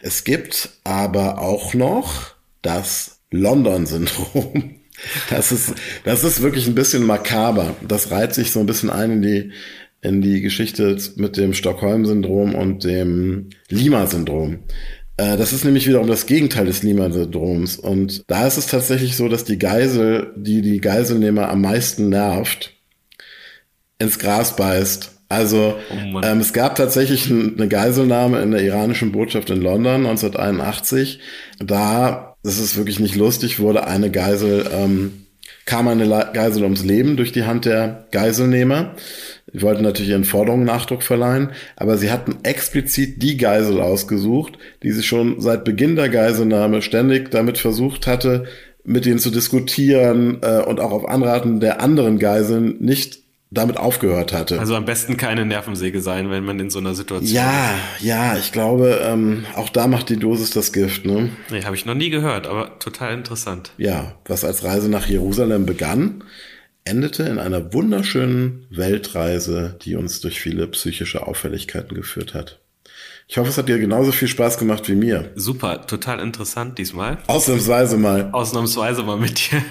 Es 0.02 0.24
gibt 0.24 0.70
aber 0.84 1.40
auch 1.40 1.74
noch 1.74 2.34
das 2.62 3.20
London-Syndrom. 3.30 4.74
Das 5.30 5.52
ist, 5.52 5.74
das 6.02 6.24
ist 6.24 6.42
wirklich 6.42 6.66
ein 6.66 6.74
bisschen 6.74 7.04
makaber. 7.04 7.76
Das 7.86 8.10
reiht 8.10 8.34
sich 8.34 8.50
so 8.50 8.58
ein 8.58 8.66
bisschen 8.66 8.90
ein 8.90 9.12
in 9.12 9.22
die, 9.22 9.52
in 10.00 10.20
die 10.20 10.40
Geschichte 10.40 10.98
mit 11.14 11.36
dem 11.36 11.54
Stockholm-Syndrom 11.54 12.56
und 12.56 12.82
dem 12.82 13.50
Lima-Syndrom. 13.68 14.58
Äh, 15.18 15.36
das 15.36 15.52
ist 15.52 15.64
nämlich 15.64 15.86
wiederum 15.86 16.08
das 16.08 16.26
Gegenteil 16.26 16.66
des 16.66 16.82
Lima-Syndroms. 16.82 17.76
Und 17.76 18.24
da 18.28 18.48
ist 18.48 18.56
es 18.56 18.66
tatsächlich 18.66 19.14
so, 19.14 19.28
dass 19.28 19.44
die 19.44 19.60
Geisel, 19.60 20.32
die 20.36 20.62
die 20.62 20.80
Geiselnehmer 20.80 21.48
am 21.48 21.60
meisten 21.60 22.08
nervt, 22.08 22.74
ins 24.00 24.18
Gras 24.18 24.56
beißt 24.56 25.17
also 25.28 25.76
oh 25.90 26.20
ähm, 26.22 26.40
es 26.40 26.52
gab 26.52 26.76
tatsächlich 26.76 27.30
eine 27.30 27.68
Geiselnahme 27.68 28.40
in 28.40 28.50
der 28.50 28.62
iranischen 28.62 29.12
Botschaft 29.12 29.50
in 29.50 29.60
London 29.60 30.06
1981. 30.06 31.20
Da, 31.58 32.36
das 32.42 32.58
ist 32.58 32.76
wirklich 32.76 32.98
nicht 32.98 33.14
lustig, 33.14 33.60
wurde 33.60 33.86
eine 33.86 34.10
Geisel, 34.10 34.66
ähm, 34.72 35.26
kam 35.66 35.86
eine 35.86 36.30
Geisel 36.32 36.62
ums 36.62 36.82
Leben 36.82 37.18
durch 37.18 37.32
die 37.32 37.44
Hand 37.44 37.66
der 37.66 38.06
Geiselnehmer. 38.10 38.94
Die 39.52 39.60
wollten 39.60 39.82
natürlich 39.82 40.10
ihren 40.10 40.24
Forderungen 40.24 40.64
Nachdruck 40.64 41.02
verleihen, 41.02 41.50
aber 41.76 41.98
sie 41.98 42.10
hatten 42.10 42.38
explizit 42.42 43.22
die 43.22 43.36
Geisel 43.36 43.80
ausgesucht, 43.80 44.58
die 44.82 44.92
sich 44.92 45.06
schon 45.06 45.40
seit 45.40 45.64
Beginn 45.64 45.96
der 45.96 46.08
Geiselnahme 46.08 46.80
ständig 46.80 47.30
damit 47.30 47.58
versucht 47.58 48.06
hatte, 48.06 48.44
mit 48.84 49.04
ihnen 49.04 49.18
zu 49.18 49.30
diskutieren 49.30 50.38
äh, 50.40 50.62
und 50.62 50.80
auch 50.80 50.92
auf 50.92 51.06
Anraten 51.06 51.60
der 51.60 51.82
anderen 51.82 52.18
Geiseln 52.18 52.76
nicht 52.80 53.27
damit 53.50 53.78
aufgehört 53.78 54.32
hatte. 54.32 54.58
Also 54.60 54.74
am 54.76 54.84
besten 54.84 55.16
keine 55.16 55.46
Nervensäge 55.46 56.00
sein, 56.02 56.30
wenn 56.30 56.44
man 56.44 56.58
in 56.60 56.68
so 56.70 56.78
einer 56.78 56.94
Situation 56.94 57.32
Ja, 57.34 57.70
ist. 57.96 58.04
ja, 58.04 58.36
ich 58.36 58.52
glaube, 58.52 59.00
ähm, 59.02 59.46
auch 59.56 59.70
da 59.70 59.86
macht 59.86 60.10
die 60.10 60.18
Dosis 60.18 60.50
das 60.50 60.72
Gift, 60.72 61.06
ne? 61.06 61.30
Nee, 61.50 61.62
habe 61.64 61.74
ich 61.74 61.86
noch 61.86 61.94
nie 61.94 62.10
gehört, 62.10 62.46
aber 62.46 62.78
total 62.78 63.14
interessant. 63.14 63.72
Ja, 63.78 64.16
was 64.26 64.44
als 64.44 64.64
Reise 64.64 64.90
nach 64.90 65.06
Jerusalem 65.06 65.64
begann, 65.64 66.24
endete 66.84 67.22
in 67.22 67.38
einer 67.38 67.72
wunderschönen 67.72 68.66
Weltreise, 68.70 69.78
die 69.82 69.96
uns 69.96 70.20
durch 70.20 70.40
viele 70.40 70.66
psychische 70.68 71.26
Auffälligkeiten 71.26 71.94
geführt 71.94 72.34
hat. 72.34 72.60
Ich 73.28 73.36
hoffe, 73.36 73.50
es 73.50 73.58
hat 73.58 73.68
dir 73.68 73.78
genauso 73.78 74.10
viel 74.12 74.28
Spaß 74.28 74.58
gemacht 74.58 74.88
wie 74.88 74.94
mir. 74.94 75.30
Super, 75.34 75.86
total 75.86 76.20
interessant 76.20 76.78
diesmal. 76.78 77.18
Ausnahmsweise 77.26 77.98
mal. 77.98 78.30
Ausnahmsweise 78.32 79.02
mal 79.02 79.18
mit 79.18 79.50
dir. 79.50 79.62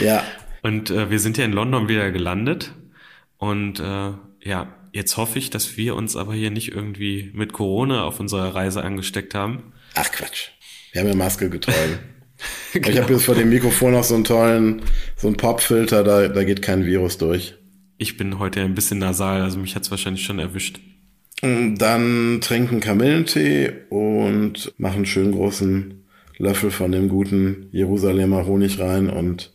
ja. 0.04 0.22
Und 0.62 0.90
äh, 0.90 1.10
wir 1.10 1.18
sind 1.20 1.36
ja 1.36 1.44
in 1.44 1.52
London 1.52 1.88
wieder 1.88 2.10
gelandet. 2.12 2.72
Und 3.38 3.80
äh, 3.80 4.12
ja, 4.42 4.74
jetzt 4.92 5.16
hoffe 5.16 5.38
ich, 5.38 5.50
dass 5.50 5.76
wir 5.76 5.94
uns 5.94 6.16
aber 6.16 6.34
hier 6.34 6.50
nicht 6.50 6.72
irgendwie 6.72 7.30
mit 7.34 7.52
Corona 7.52 8.04
auf 8.04 8.20
unserer 8.20 8.54
Reise 8.54 8.82
angesteckt 8.82 9.34
haben. 9.34 9.72
Ach 9.94 10.10
Quatsch. 10.10 10.48
Wir 10.92 11.02
haben 11.02 11.08
ja 11.08 11.14
Maske 11.14 11.50
getragen. 11.50 11.98
genau. 12.72 12.88
Ich 12.88 12.98
habe 12.98 13.12
jetzt 13.12 13.24
vor 13.24 13.34
dem 13.34 13.50
Mikrofon 13.50 13.92
noch 13.92 14.04
so 14.04 14.14
einen 14.14 14.24
tollen, 14.24 14.82
so 15.16 15.26
einen 15.26 15.36
Popfilter, 15.36 16.02
da, 16.04 16.28
da 16.28 16.44
geht 16.44 16.62
kein 16.62 16.84
Virus 16.84 17.18
durch. 17.18 17.54
Ich 17.98 18.16
bin 18.16 18.38
heute 18.38 18.60
ein 18.60 18.74
bisschen 18.74 18.98
nasal, 18.98 19.42
also 19.42 19.58
mich 19.58 19.74
hat's 19.74 19.90
wahrscheinlich 19.90 20.24
schon 20.24 20.38
erwischt. 20.38 20.80
Dann 21.42 22.40
trinken 22.40 22.80
Kamillentee 22.80 23.72
und 23.90 24.72
machen 24.78 24.96
einen 24.96 25.06
schönen 25.06 25.32
großen 25.32 26.06
Löffel 26.38 26.70
von 26.70 26.92
dem 26.92 27.08
guten 27.08 27.68
Jerusalemer 27.72 28.46
Honig 28.46 28.78
rein 28.78 29.10
und 29.10 29.52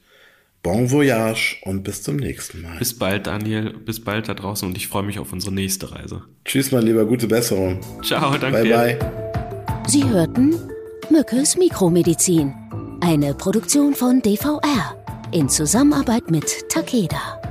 Bon 0.64 0.92
voyage 0.92 1.58
und 1.64 1.84
bis 1.84 2.04
zum 2.04 2.18
nächsten 2.18 2.62
Mal. 2.62 2.78
Bis 2.78 2.98
bald, 2.98 3.26
Daniel. 3.26 3.74
Bis 3.74 4.04
bald 4.04 4.30
da 4.30 4.36
draußen 4.36 4.68
und 4.68 4.78
ich 4.78 4.88
freue 4.88 5.04
mich 5.04 5.18
auf 5.18 5.34
unsere 5.34 5.54
nächste 5.54 5.92
Reise. 5.92 6.22
Tschüss, 6.46 6.72
mein 6.72 6.84
Lieber. 6.84 7.06
Gute 7.06 7.28
Besserung. 7.28 7.80
Ciao, 8.04 8.38
danke. 8.38 8.62
Bye, 8.64 8.98
bye. 8.98 9.82
Sie 9.88 10.04
hörten 10.04 10.56
Mückes 11.10 11.58
Mikromedizin. 11.58 12.54
Eine 13.02 13.34
Produktion 13.34 13.96
von 13.96 14.22
DVR 14.22 14.96
in 15.32 15.50
Zusammenarbeit 15.50 16.30
mit 16.30 16.70
Takeda. 16.70 17.42